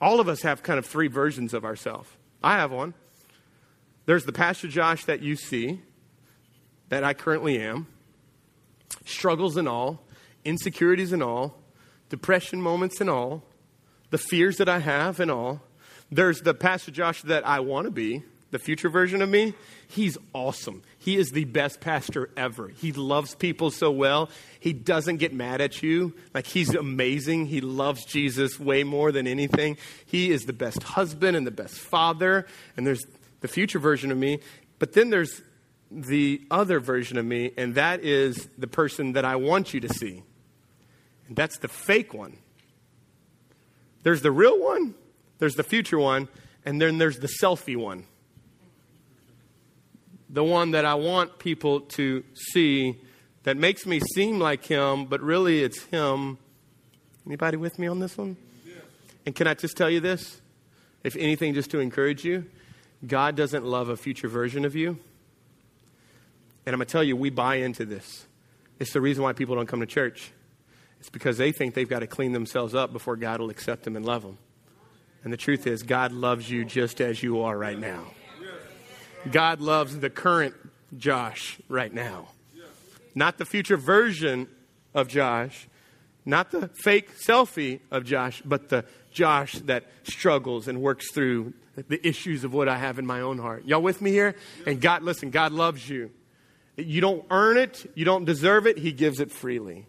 [0.01, 2.11] All of us have kind of three versions of ourselves.
[2.43, 2.95] I have one.
[4.07, 5.81] There's the Pastor Josh that you see,
[6.95, 7.89] that I currently am,
[9.05, 10.05] struggles and all,
[10.45, 11.57] insecurities and all,
[12.09, 13.43] depression moments and all,
[14.11, 15.61] the fears that I have and all.
[16.13, 19.55] There's the Pastor Josh that I want to be, the future version of me,
[19.89, 20.83] he's awesome.
[20.97, 22.69] He is the best pastor ever.
[22.69, 24.31] He loves people so well.
[24.61, 26.15] He doesn't get mad at you.
[26.33, 27.47] Like, he's amazing.
[27.47, 29.79] He loves Jesus way more than anything.
[30.07, 32.47] He is the best husband and the best father.
[32.77, 33.05] And there's
[33.41, 34.39] the future version of me.
[34.79, 35.43] But then there's
[36.03, 39.89] the other version of me, and that is the person that I want you to
[39.89, 40.23] see.
[41.29, 42.37] And that's the fake one.
[44.03, 44.95] There's the real one,
[45.39, 46.29] there's the future one,
[46.65, 48.05] and then there's the selfie one
[50.35, 53.01] the one that I want people to see
[53.45, 56.39] that makes me seem like him, but really it's him.
[57.25, 58.37] Anybody with me on this one?
[59.25, 60.41] And can I just tell you this?
[61.05, 62.47] If anything, just to encourage you,
[63.07, 64.99] God doesn't love a future version of you.
[66.67, 68.27] And I'm going to tell you, we buy into this.
[68.79, 70.33] It's the reason why people don't come to church.
[71.01, 73.97] It's because they think they've got to clean themselves up before God will accept them
[73.97, 74.39] and love them.
[75.23, 78.05] And the truth is, God loves you just as you are right now.
[79.31, 80.55] God loves the current
[80.97, 82.29] Josh right now.
[83.15, 84.49] Not the future version
[84.95, 85.69] of Josh,
[86.25, 92.07] not the fake selfie of Josh, but the Josh that struggles and works through the
[92.07, 93.65] issues of what I have in my own heart.
[93.65, 94.35] Y'all with me here?
[94.67, 96.11] And God, listen, God loves you.
[96.77, 99.87] You don't earn it, you don't deserve it, He gives it freely.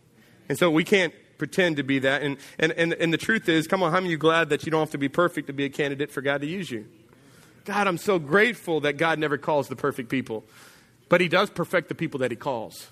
[0.48, 2.22] And so we can't pretend to be that.
[2.22, 4.66] And, and, and, and the truth is, come on, how many of you glad that
[4.66, 6.86] you don't have to be perfect to be a candidate for God to use you?
[7.66, 10.46] God, I'm so grateful that God never calls the perfect people,
[11.10, 12.88] but He does perfect the people that He calls.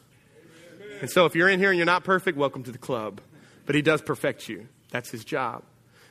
[1.01, 3.21] And so if you're in here and you're not perfect, welcome to the club.
[3.65, 4.67] But He does perfect you.
[4.89, 5.63] That's His job.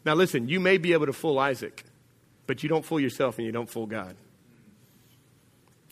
[0.04, 1.84] Now, listen, you may be able to fool Isaac,
[2.46, 4.16] but you don't fool yourself and you don't fool God.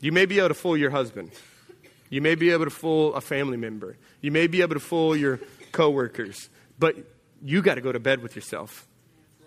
[0.01, 1.31] You may be able to fool your husband.
[2.11, 3.97] You may be able to fool a family member.
[4.21, 5.41] You may be able to fool your
[5.73, 6.97] coworkers, but
[7.43, 8.87] you got to go to bed with yourself.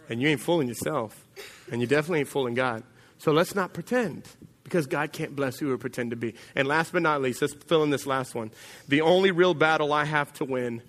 [0.09, 1.25] And you ain't fooling yourself,
[1.71, 2.83] and you definitely ain't fooling God.
[3.19, 4.27] So let's not pretend
[4.63, 6.35] because God can't bless who we pretend to be.
[6.55, 8.51] And last but not least, let's fill in this last one.
[8.87, 10.81] The only real battle I have to win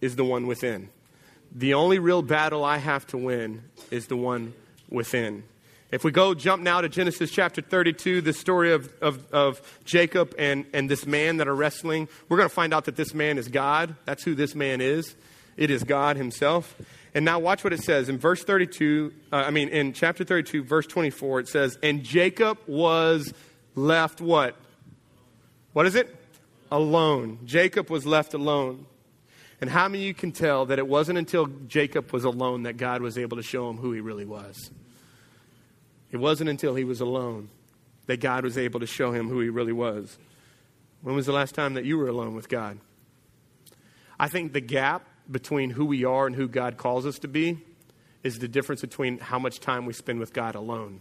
[0.00, 0.88] is the one within.
[1.52, 4.54] The only real battle I have to win is the one
[4.88, 5.42] within.
[5.90, 10.34] If we go jump now to Genesis chapter 32, the story of, of, of Jacob
[10.38, 13.38] and, and this man that are wrestling, we're going to find out that this man
[13.38, 13.96] is God.
[14.04, 15.16] That's who this man is.
[15.56, 16.76] It is God himself.
[17.12, 20.62] And now watch what it says in verse 32, uh, I mean, in chapter 32,
[20.62, 23.34] verse 24, it says, And Jacob was
[23.74, 24.54] left what?
[25.72, 26.14] What is it?
[26.70, 27.40] Alone.
[27.44, 28.86] Jacob was left alone.
[29.60, 32.76] And how many of you can tell that it wasn't until Jacob was alone that
[32.76, 34.70] God was able to show him who he really was?
[36.10, 37.50] It wasn't until he was alone
[38.06, 40.18] that God was able to show him who he really was.
[41.02, 42.78] When was the last time that you were alone with God?
[44.18, 47.58] I think the gap between who we are and who God calls us to be
[48.22, 51.00] is the difference between how much time we spend with God alone.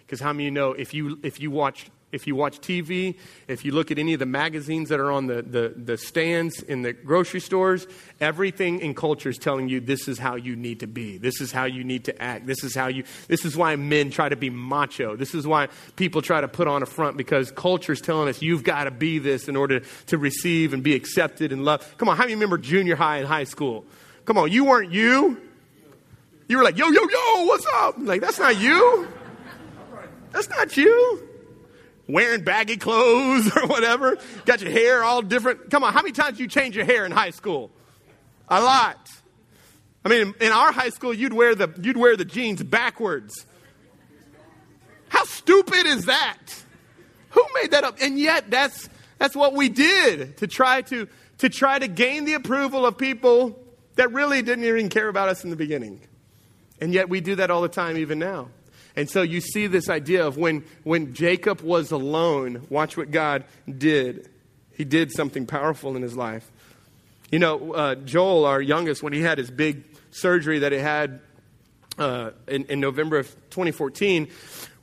[0.00, 3.64] Because how many you know if you if you watch if you watch TV, if
[3.64, 6.82] you look at any of the magazines that are on the, the, the stands in
[6.82, 7.86] the grocery stores,
[8.20, 11.18] everything in culture is telling you this is how you need to be.
[11.18, 12.46] This is how you need to act.
[12.46, 15.14] This is how you, this is why men try to be macho.
[15.16, 18.42] This is why people try to put on a front because culture is telling us
[18.42, 21.96] you've got to be this in order to receive and be accepted and loved.
[21.96, 23.84] Come on, how many remember junior high and high school?
[24.24, 25.40] Come on, you weren't you.
[26.48, 27.94] You were like, yo, yo, yo, what's up?
[27.98, 29.06] Like, that's not you.
[30.32, 31.29] That's not you
[32.12, 35.70] wearing baggy clothes or whatever, got your hair all different.
[35.70, 37.70] Come on, how many times you change your hair in high school?
[38.48, 39.08] A lot.
[40.04, 43.46] I mean, in our high school, you'd wear the, you'd wear the jeans backwards.
[45.08, 46.38] How stupid is that?
[47.30, 47.96] Who made that up?
[48.00, 51.06] And yet, that's, that's what we did to try to,
[51.38, 53.58] to try to gain the approval of people
[53.96, 56.00] that really didn't even care about us in the beginning.
[56.80, 58.48] And yet, we do that all the time, even now.
[58.96, 63.44] And so you see this idea of when, when Jacob was alone, watch what God
[63.68, 64.28] did.
[64.72, 66.50] He did something powerful in his life.
[67.30, 71.20] You know, uh, Joel, our youngest, when he had his big surgery that he had
[71.98, 74.28] uh, in, in November of 2014,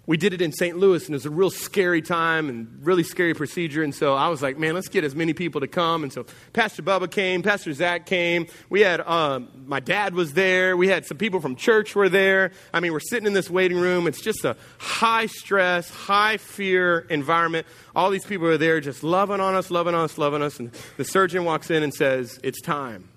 [0.07, 0.77] we did it in St.
[0.77, 3.83] Louis, and it was a real scary time and really scary procedure.
[3.83, 6.01] And so I was like, man, let's get as many people to come.
[6.01, 8.47] And so Pastor Bubba came, Pastor Zach came.
[8.69, 10.77] We had um, my dad was there.
[10.77, 12.53] We had some people from church were there.
[12.73, 14.07] I mean, we're sitting in this waiting room.
[14.07, 17.67] It's just a high stress, high fear environment.
[17.93, 20.57] All these people are there, just loving on us, loving on us, loving us.
[20.57, 23.09] And the surgeon walks in and says, "It's time."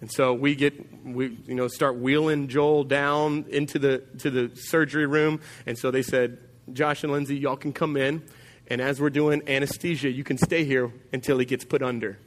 [0.00, 4.50] And so we get, we, you know, start wheeling Joel down into the, to the
[4.54, 5.40] surgery room.
[5.66, 6.38] And so they said,
[6.72, 8.22] Josh and Lindsay, y'all can come in.
[8.68, 12.18] And as we're doing anesthesia, you can stay here until he gets put under.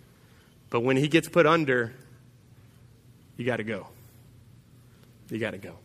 [0.69, 1.93] But when he gets put under,
[3.37, 3.87] you got to go.
[5.29, 5.75] You got to go.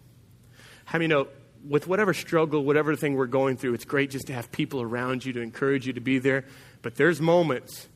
[0.84, 1.28] How many know,
[1.66, 5.24] with whatever struggle, whatever thing we're going through, it's great just to have people around
[5.24, 6.44] you to encourage you to be there.
[6.82, 7.88] But there's moments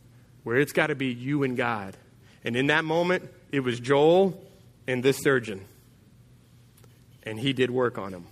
[0.44, 1.96] where it's got to be you and God.
[2.44, 4.42] And in that moment, it was Joel
[4.88, 5.64] and this surgeon.
[7.22, 8.26] And he did work on him.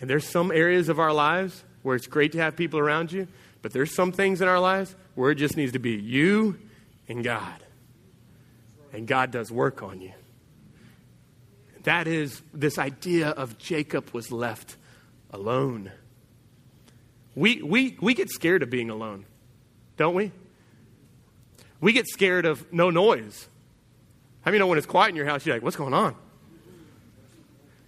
[0.00, 3.28] And there's some areas of our lives where it's great to have people around you,
[3.62, 6.58] but there's some things in our lives where it just needs to be you
[7.08, 7.62] and God.
[8.92, 10.12] And God does work on you.
[11.84, 14.76] That is this idea of Jacob was left
[15.30, 15.92] alone.
[17.34, 19.24] We, we, we get scared of being alone,
[19.96, 20.32] don't we?
[21.80, 23.48] We get scared of no noise.
[24.42, 26.14] How many know when it's quiet in your house, you're like, what's going on?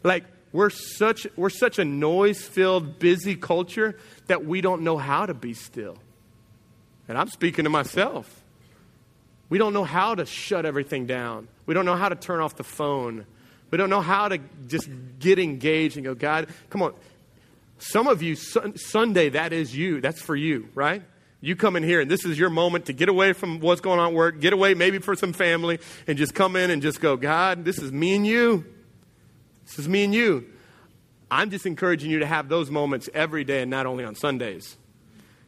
[0.03, 5.27] Like, we're such, we're such a noise filled, busy culture that we don't know how
[5.27, 5.97] to be still.
[7.09, 8.43] And I'm speaking to myself.
[9.49, 11.49] We don't know how to shut everything down.
[11.67, 13.27] We don't know how to turn off the phone.
[13.71, 16.95] We don't know how to just get engaged and go, God, come on.
[17.79, 20.01] Some of you, Sunday, that is you.
[20.01, 21.03] That's for you, right?
[21.45, 23.99] You come in here and this is your moment to get away from what's going
[23.99, 27.01] on at work, get away maybe for some family, and just come in and just
[27.01, 28.65] go, God, this is me and you.
[29.67, 30.47] This is me and you.
[31.33, 34.77] I'm just encouraging you to have those moments every day and not only on Sundays.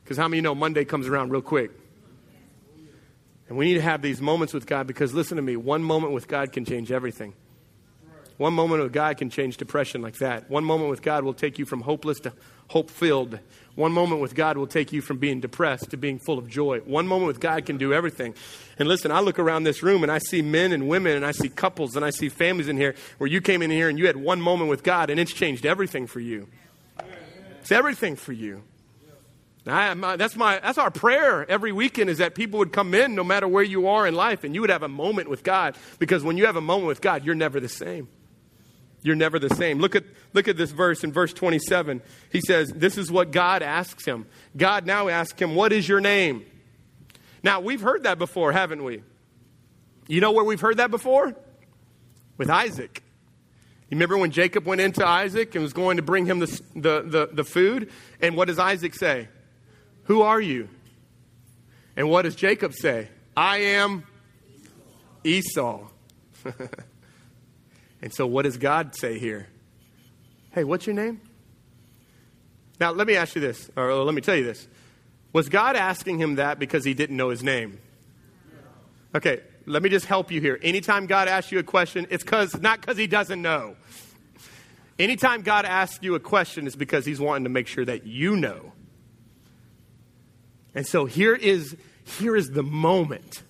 [0.02, 1.70] Because how many know Monday comes around real quick?
[3.48, 6.12] And we need to have these moments with God because listen to me, one moment
[6.12, 7.34] with God can change everything.
[8.36, 10.50] One moment with God can change depression like that.
[10.50, 12.32] One moment with God will take you from hopeless to
[12.68, 13.38] hope filled.
[13.76, 16.80] One moment with God will take you from being depressed to being full of joy.
[16.80, 18.34] One moment with God can do everything.
[18.78, 21.32] And listen, I look around this room and I see men and women and I
[21.32, 24.06] see couples and I see families in here where you came in here and you
[24.06, 26.48] had one moment with God and it's changed everything for you.
[27.60, 28.62] It's everything for you.
[29.66, 33.14] I, my, that's, my, that's our prayer every weekend is that people would come in
[33.14, 35.74] no matter where you are in life and you would have a moment with God
[35.98, 38.08] because when you have a moment with God, you're never the same
[39.04, 39.80] you're never the same.
[39.80, 42.00] Look at, look at this verse in verse 27.
[42.32, 44.26] He says, This is what God asks him.
[44.56, 46.46] God now asks him, What is your name?
[47.42, 49.02] Now, we've heard that before, haven't we?
[50.08, 51.36] You know where we've heard that before?
[52.38, 53.02] With Isaac.
[53.90, 57.02] You remember when Jacob went into Isaac and was going to bring him the, the,
[57.02, 57.90] the, the food?
[58.22, 59.28] And what does Isaac say?
[60.04, 60.70] Who are you?
[61.94, 63.08] And what does Jacob say?
[63.36, 64.04] I am
[65.22, 65.88] Esau.
[68.04, 69.48] and so, what does God say here?
[70.50, 71.22] Hey, what's your name?
[72.78, 74.68] Now, let me ask you this, or let me tell you this.
[75.32, 77.78] Was God asking him that because he didn't know his name?
[79.14, 80.60] Okay, let me just help you here.
[80.62, 83.74] Anytime God asks you a question, it's cause, not because he doesn't know.
[84.98, 88.36] Anytime God asks you a question, it's because he's wanting to make sure that you
[88.36, 88.72] know.
[90.74, 91.74] And so here is,
[92.04, 93.44] here is the moment.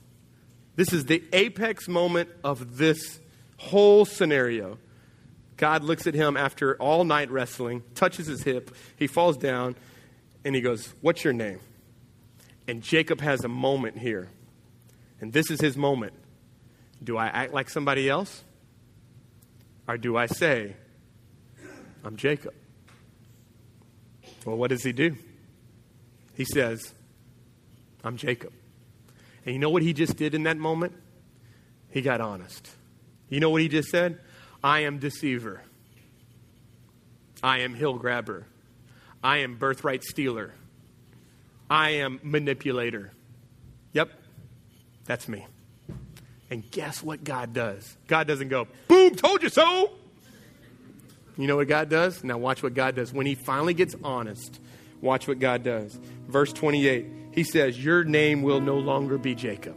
[0.76, 3.18] This is the apex moment of this
[3.64, 4.78] whole scenario.
[5.56, 9.76] God looks at him after all night wrestling, touches his hip, he falls down,
[10.44, 11.60] and he goes, What's your name?
[12.66, 14.28] And Jacob has a moment here.
[15.20, 16.12] And this is his moment.
[17.02, 18.42] Do I act like somebody else?
[19.86, 20.74] Or do I say,
[22.02, 22.54] I'm Jacob?
[24.44, 25.16] Well, what does he do?
[26.34, 26.92] He says,
[28.02, 28.52] I'm Jacob.
[29.44, 30.94] And you know what he just did in that moment?
[31.90, 32.68] He got honest.
[33.28, 34.20] You know what he just said?
[34.62, 35.62] I am deceiver.
[37.42, 38.46] I am hill grabber.
[39.22, 40.54] I am birthright stealer.
[41.68, 43.12] I am manipulator.
[43.92, 44.10] Yep,
[45.04, 45.46] that's me.
[46.50, 47.96] And guess what God does?
[48.06, 49.90] God doesn't go, boom, told you so.
[51.36, 52.22] You know what God does?
[52.22, 53.12] Now, watch what God does.
[53.12, 54.60] When he finally gets honest,
[55.00, 55.98] watch what God does.
[56.28, 59.76] Verse 28, he says, Your name will no longer be Jacob.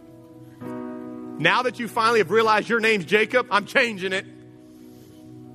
[1.40, 4.26] Now that you finally have realized your name's Jacob, I'm changing it.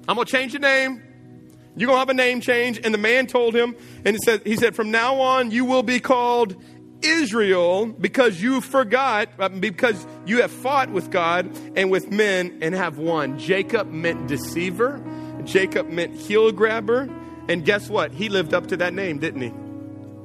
[0.08, 1.02] I'm going to change your name.
[1.76, 2.80] You're going to have a name change.
[2.82, 3.74] And the man told him,
[4.04, 6.56] and he said, he said, From now on, you will be called
[7.02, 12.74] Israel because you forgot, uh, because you have fought with God and with men and
[12.74, 13.38] have won.
[13.38, 15.02] Jacob meant deceiver,
[15.44, 17.08] Jacob meant heel grabber.
[17.48, 18.12] And guess what?
[18.12, 19.52] He lived up to that name, didn't he?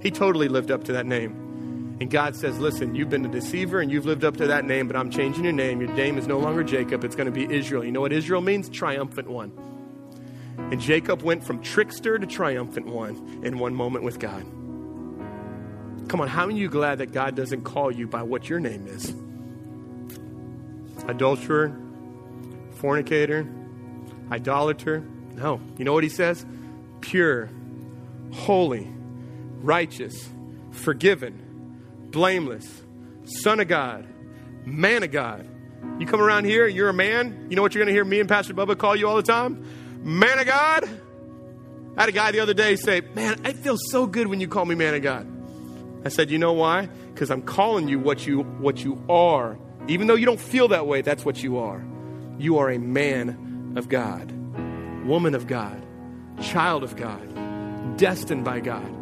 [0.03, 1.46] He totally lived up to that name.
[1.99, 4.87] And God says, Listen, you've been a deceiver and you've lived up to that name,
[4.87, 5.81] but I'm changing your name.
[5.81, 7.83] Your name is no longer Jacob, it's going to be Israel.
[7.83, 8.69] You know what Israel means?
[8.69, 9.51] Triumphant one.
[10.57, 14.43] And Jacob went from trickster to triumphant one in one moment with God.
[16.07, 18.87] Come on, how are you glad that God doesn't call you by what your name
[18.87, 19.13] is?
[21.07, 21.77] Adulterer,
[22.71, 23.47] fornicator,
[24.31, 25.03] idolater?
[25.35, 25.61] No.
[25.77, 26.45] You know what he says?
[27.01, 27.49] Pure,
[28.31, 28.87] holy,
[29.61, 30.29] righteous,
[30.71, 31.46] forgiven,
[32.17, 32.65] blameless,
[33.25, 34.07] son of God,
[34.65, 35.47] man of God.
[35.99, 37.45] You come around here, you're a man.
[37.47, 39.21] You know what you're going to hear me and Pastor Bubba call you all the
[39.21, 39.63] time?
[40.01, 40.89] Man of God.
[41.95, 44.47] I had a guy the other day say, Man, I feel so good when you
[44.47, 45.27] call me man of God.
[46.05, 46.87] I said, You know why?
[46.87, 49.59] Because I'm calling you what you what you are.
[49.87, 51.85] Even though you don't feel that way, that's what you are.
[52.39, 54.31] You are a man of God,
[55.05, 55.85] woman of God,
[56.41, 58.96] child of God, destined by God.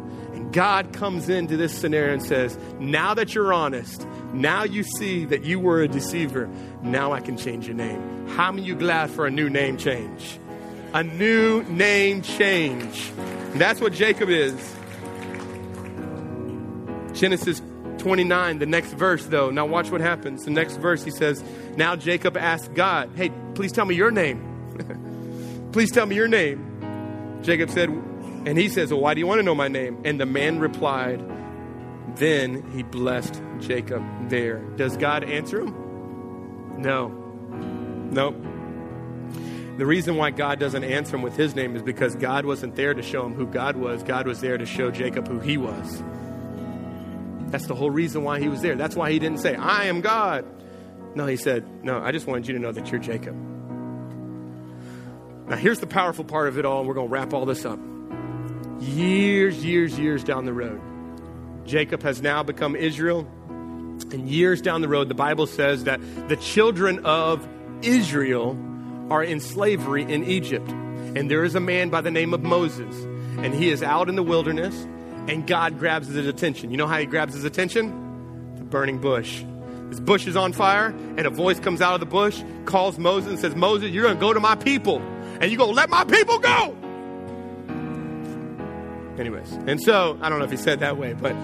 [0.56, 5.44] God comes into this scenario and says, Now that you're honest, now you see that
[5.44, 6.48] you were a deceiver,
[6.80, 8.26] now I can change your name.
[8.28, 10.40] How many you glad for a new name change?
[10.94, 13.12] A new name change.
[13.18, 14.54] And that's what Jacob is.
[17.12, 17.60] Genesis
[17.98, 19.50] 29, the next verse, though.
[19.50, 20.46] Now, watch what happens.
[20.46, 21.44] The next verse, he says,
[21.76, 25.68] Now Jacob asked God, Hey, please tell me your name.
[25.72, 27.42] please tell me your name.
[27.42, 27.90] Jacob said,
[28.46, 30.00] and he says, Well, why do you want to know my name?
[30.04, 31.20] And the man replied,
[32.14, 34.60] Then he blessed Jacob there.
[34.76, 36.80] Does God answer him?
[36.80, 37.08] No.
[38.12, 38.36] Nope.
[39.78, 42.94] The reason why God doesn't answer him with his name is because God wasn't there
[42.94, 44.04] to show him who God was.
[44.04, 46.02] God was there to show Jacob who he was.
[47.50, 48.76] That's the whole reason why he was there.
[48.76, 50.46] That's why he didn't say, I am God.
[51.16, 53.34] No, he said, No, I just wanted you to know that you're Jacob.
[55.48, 57.64] Now, here's the powerful part of it all, and we're going to wrap all this
[57.64, 57.78] up
[58.80, 60.80] years, years, years down the road.
[61.64, 63.26] Jacob has now become Israel.
[64.12, 67.46] And years down the road, the Bible says that the children of
[67.82, 68.56] Israel
[69.10, 70.68] are in slavery in Egypt.
[70.70, 72.94] And there is a man by the name of Moses.
[73.38, 74.74] And he is out in the wilderness,
[75.28, 76.70] and God grabs his attention.
[76.70, 78.54] You know how he grabs his attention?
[78.56, 79.42] The burning bush.
[79.88, 83.30] This bush is on fire, and a voice comes out of the bush, calls Moses,
[83.30, 85.90] and says, Moses, you're going to go to my people, and you're going to let
[85.90, 86.76] my people go.
[89.18, 91.34] Anyways, and so, I don't know if he said that way, but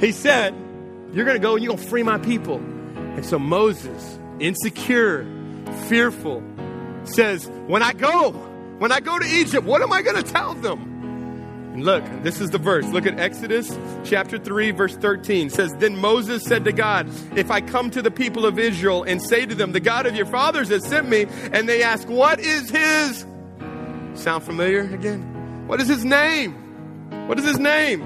[0.00, 0.54] he said,
[1.12, 2.56] You're going to go and you're going to free my people.
[2.56, 5.26] And so Moses, insecure,
[5.88, 6.42] fearful,
[7.04, 8.30] says, When I go,
[8.78, 10.96] when I go to Egypt, what am I going to tell them?
[11.74, 12.86] And look, this is the verse.
[12.86, 15.48] Look at Exodus chapter 3, verse 13.
[15.48, 19.02] It says, Then Moses said to God, If I come to the people of Israel
[19.02, 22.08] and say to them, The God of your fathers has sent me, and they ask,
[22.08, 23.26] What is his?
[24.14, 25.37] Sound familiar again?
[25.68, 26.54] What is his name?
[27.28, 28.00] What is his name?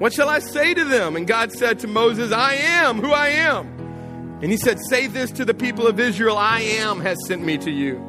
[0.00, 1.14] What shall I say to them?
[1.14, 4.38] And God said to Moses, I am who I am.
[4.42, 7.56] And he said, Say this to the people of Israel I am has sent me
[7.58, 8.04] to you.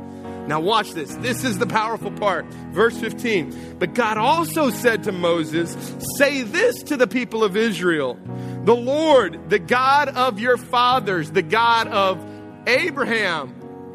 [0.47, 1.13] Now, watch this.
[1.17, 2.45] This is the powerful part.
[2.71, 3.75] Verse 15.
[3.77, 5.77] But God also said to Moses,
[6.17, 8.17] Say this to the people of Israel
[8.63, 12.25] The Lord, the God of your fathers, the God of
[12.65, 13.53] Abraham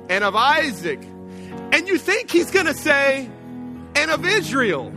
[0.08, 1.02] and of Isaac.
[1.02, 3.28] And you think he's going to say,
[3.96, 4.92] and of Israel.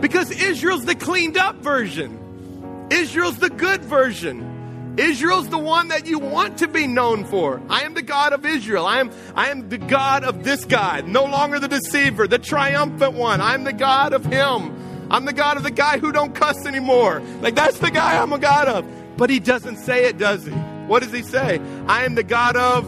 [0.00, 4.50] Because Israel's the cleaned up version, Israel's the good version.
[4.98, 7.62] Israel's the one that you want to be known for.
[7.70, 8.84] I am the God of Israel.
[8.84, 13.14] I am, I am the God of this God, no longer the deceiver, the triumphant
[13.14, 13.40] one.
[13.40, 15.08] I'm the God of him.
[15.10, 17.22] I'm the God of the guy who don't cuss anymore.
[17.40, 19.16] Like that's the guy I'm a God of.
[19.16, 20.52] But he doesn't say it, does he?
[20.52, 21.58] What does he say?
[21.86, 22.84] I am the God of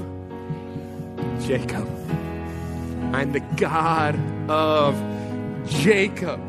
[1.46, 1.88] Jacob.
[3.14, 4.14] I'm the God
[4.49, 4.95] of
[5.66, 6.40] Jacob.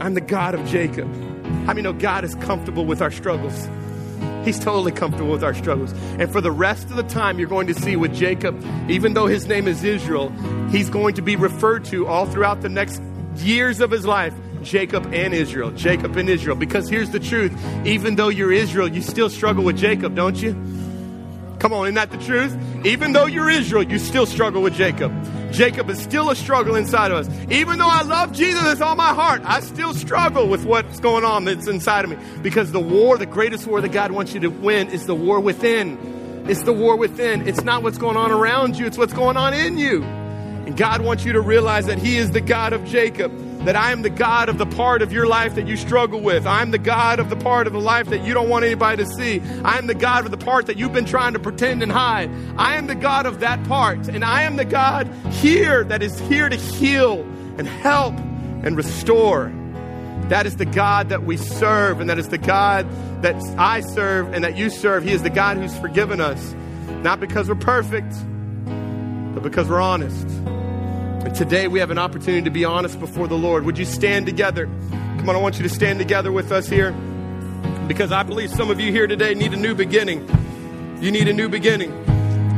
[0.00, 1.08] I'm the God of Jacob.
[1.66, 3.68] How many know God is comfortable with our struggles?
[4.44, 5.92] He's totally comfortable with our struggles.
[6.18, 9.26] And for the rest of the time, you're going to see with Jacob, even though
[9.26, 10.30] his name is Israel,
[10.70, 13.02] he's going to be referred to all throughout the next
[13.36, 15.70] years of his life Jacob and Israel.
[15.70, 16.56] Jacob and Israel.
[16.56, 17.52] Because here's the truth
[17.86, 20.52] even though you're Israel, you still struggle with Jacob, don't you?
[21.58, 22.56] Come on, isn't that the truth?
[22.86, 25.12] Even though you're Israel, you still struggle with Jacob.
[25.52, 27.50] Jacob is still a struggle inside of us.
[27.50, 31.24] Even though I love Jesus with all my heart, I still struggle with what's going
[31.24, 32.18] on that's inside of me.
[32.42, 35.40] Because the war, the greatest war that God wants you to win, is the war
[35.40, 36.44] within.
[36.48, 37.48] It's the war within.
[37.48, 40.02] It's not what's going on around you, it's what's going on in you.
[40.02, 43.32] And God wants you to realize that He is the God of Jacob
[43.68, 46.46] that I am the God of the part of your life that you struggle with.
[46.46, 49.10] I'm the God of the part of the life that you don't want anybody to
[49.10, 49.42] see.
[49.62, 52.30] I am the God of the part that you've been trying to pretend and hide.
[52.56, 54.08] I am the God of that part.
[54.08, 57.20] And I am the God here that is here to heal
[57.58, 59.52] and help and restore.
[60.28, 62.88] That is the God that we serve, and that is the God
[63.20, 65.04] that I serve and that you serve.
[65.04, 66.54] He is the God who's forgiven us,
[67.02, 68.14] not because we're perfect,
[69.34, 70.26] but because we're honest.
[71.24, 73.64] And today we have an opportunity to be honest before the Lord.
[73.64, 74.66] Would you stand together?
[74.90, 76.92] Come on, I want you to stand together with us here
[77.88, 80.26] because I believe some of you here today need a new beginning.
[81.00, 81.92] You need a new beginning.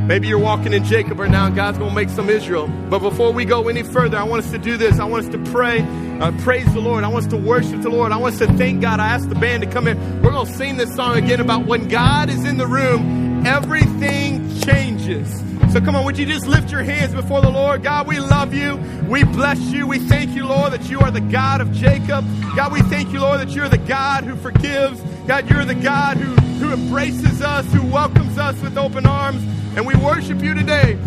[0.07, 2.67] Maybe you're walking in Jacob right now and God's going to make some Israel.
[2.91, 4.99] But before we go any further, I want us to do this.
[4.99, 5.83] I want us to pray,
[6.21, 7.05] uh, praise the Lord.
[7.05, 8.11] I want us to worship the Lord.
[8.11, 8.99] I want us to thank God.
[8.99, 10.23] I asked the band to come in.
[10.23, 14.61] We're going to sing this song again about when God is in the room, everything
[14.61, 15.43] changes.
[15.73, 17.85] So come on, would you just lift your hands before the Lord?
[17.85, 18.75] God, we love you.
[19.09, 19.87] We bless you.
[19.87, 22.27] We thank you, Lord, that you are the God of Jacob.
[22.57, 25.01] God, we thank you, Lord, that you're the God who forgives.
[25.29, 29.45] God, you're the God who, who embraces us, who welcomes us with open arms.
[29.77, 30.99] And we worship you today.